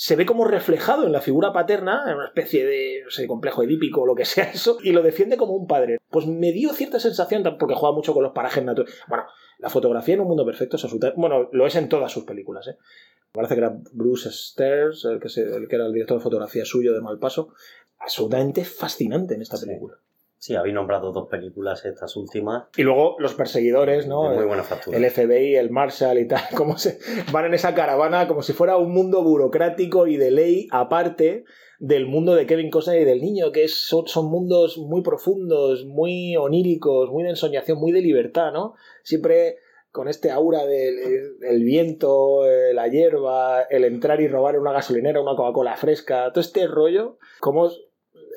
[0.01, 3.65] se ve como reflejado en la figura paterna, en una especie de, no sé, complejo
[3.65, 5.99] edípico o lo que sea eso, y lo defiende como un padre.
[6.09, 8.95] Pues me dio cierta sensación, porque juega mucho con los parajes naturales.
[9.09, 9.25] Bueno,
[9.59, 11.21] la fotografía en un mundo perfecto es absolutamente...
[11.21, 12.77] Bueno, lo es en todas sus películas, ¿eh?
[13.33, 16.65] Parece que era Bruce Stairs, el que, se- el que era el director de fotografía
[16.65, 17.49] suyo de Malpaso.
[17.99, 19.97] Absolutamente fascinante en esta película.
[20.41, 24.31] Sí, habéis nombrado dos películas, estas últimas, Y luego los perseguidores, ¿no?
[24.31, 24.97] de muy buena factura.
[24.97, 26.99] el FBI, el Marshall y tal, cómo se
[27.33, 31.45] van en esa caravana como si fuera un mundo burocrático y de ley aparte
[31.81, 35.85] del mundo de Kevin Costner y del niño, que es- son, son mundos muy profundos,
[35.87, 38.75] muy oníricos, muy de ensoñación, muy de libertad, ¿no?
[39.03, 39.57] Siempre
[39.91, 40.95] con este aura del
[41.43, 46.41] el viento, eh, la hierba, el entrar y robar una gasolinera, una Coca-Cola fresca, todo
[46.43, 47.69] este rollo, como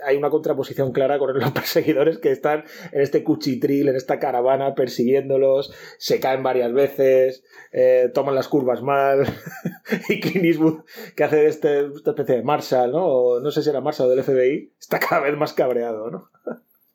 [0.06, 4.76] hay una contraposición clara con los perseguidores que están en este cuchitril, en esta caravana,
[4.76, 9.24] persiguiéndolos, se caen varias veces, eh, toman las curvas mal,
[10.10, 10.84] y Clint Eastwood,
[11.16, 13.06] que hace de este, esta especie de Marshall, ¿no?
[13.06, 16.30] O no sé si era Marshall o del FBI, está cada vez más cabreado, ¿no?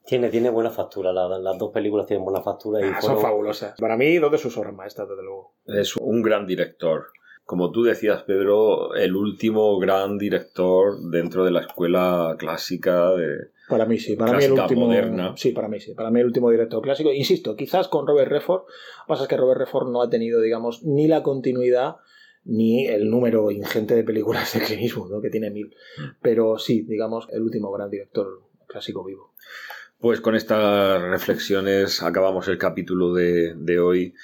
[0.06, 3.22] Tiene, tiene buena factura, la- las dos películas tienen buena factura y Ah, son fueron-
[3.22, 3.74] fabulosas.
[3.80, 5.54] Para mí, dos de sus obras maestras, desde luego.
[5.66, 7.06] Es un gran director.
[7.46, 13.50] Como tú decías, Pedro, el último gran director dentro de la escuela clásica de...
[13.68, 14.86] Para mí sí, para mí el último.
[14.86, 15.32] moderna.
[15.36, 17.12] Sí, para mí sí, para mí el último director clásico.
[17.12, 18.62] Insisto, quizás con Robert Redford.
[18.62, 21.96] Lo que pasa es que Robert Redford no ha tenido, digamos, ni la continuidad
[22.44, 25.20] ni el número ingente de películas de Clint Eastwood, ¿no?
[25.20, 25.72] que tiene mil.
[26.20, 29.32] Pero sí, digamos, el último gran director clásico vivo.
[30.00, 34.14] Pues con estas reflexiones acabamos el capítulo de, de hoy,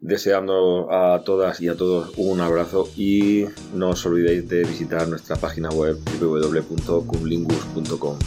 [0.00, 3.44] deseando a todas y a todos un abrazo y
[3.74, 8.18] no os olvidéis de visitar nuestra página web www.cumlingus.com.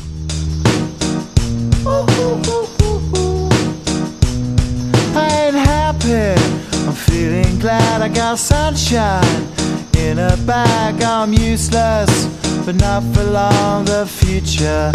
[6.90, 9.48] I'm feeling glad I got sunshine
[9.96, 11.04] in a bag.
[11.04, 12.26] I'm useless,
[12.66, 13.86] but not for long.
[13.86, 14.92] The future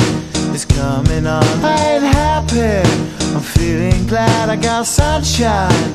[0.52, 1.44] is coming on.
[1.62, 2.82] I ain't happy.
[3.32, 5.94] I'm feeling glad I got sunshine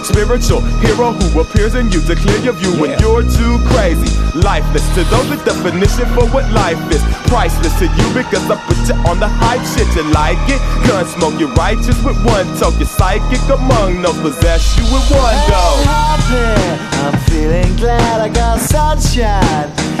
[0.05, 4.83] spiritual hero who appears in you to clear your view when you're too crazy, lifeless.
[4.95, 8.95] To those, the definition for what life is priceless to you because I put you
[9.09, 9.87] on the hype shit.
[9.95, 10.59] You like it?
[10.87, 12.77] Gun smoke, you're righteous with one toke.
[12.79, 15.63] You're psychic among no possess you with one go.
[15.87, 16.21] I'm.
[17.03, 20.00] I'm feeling glad I got sunshine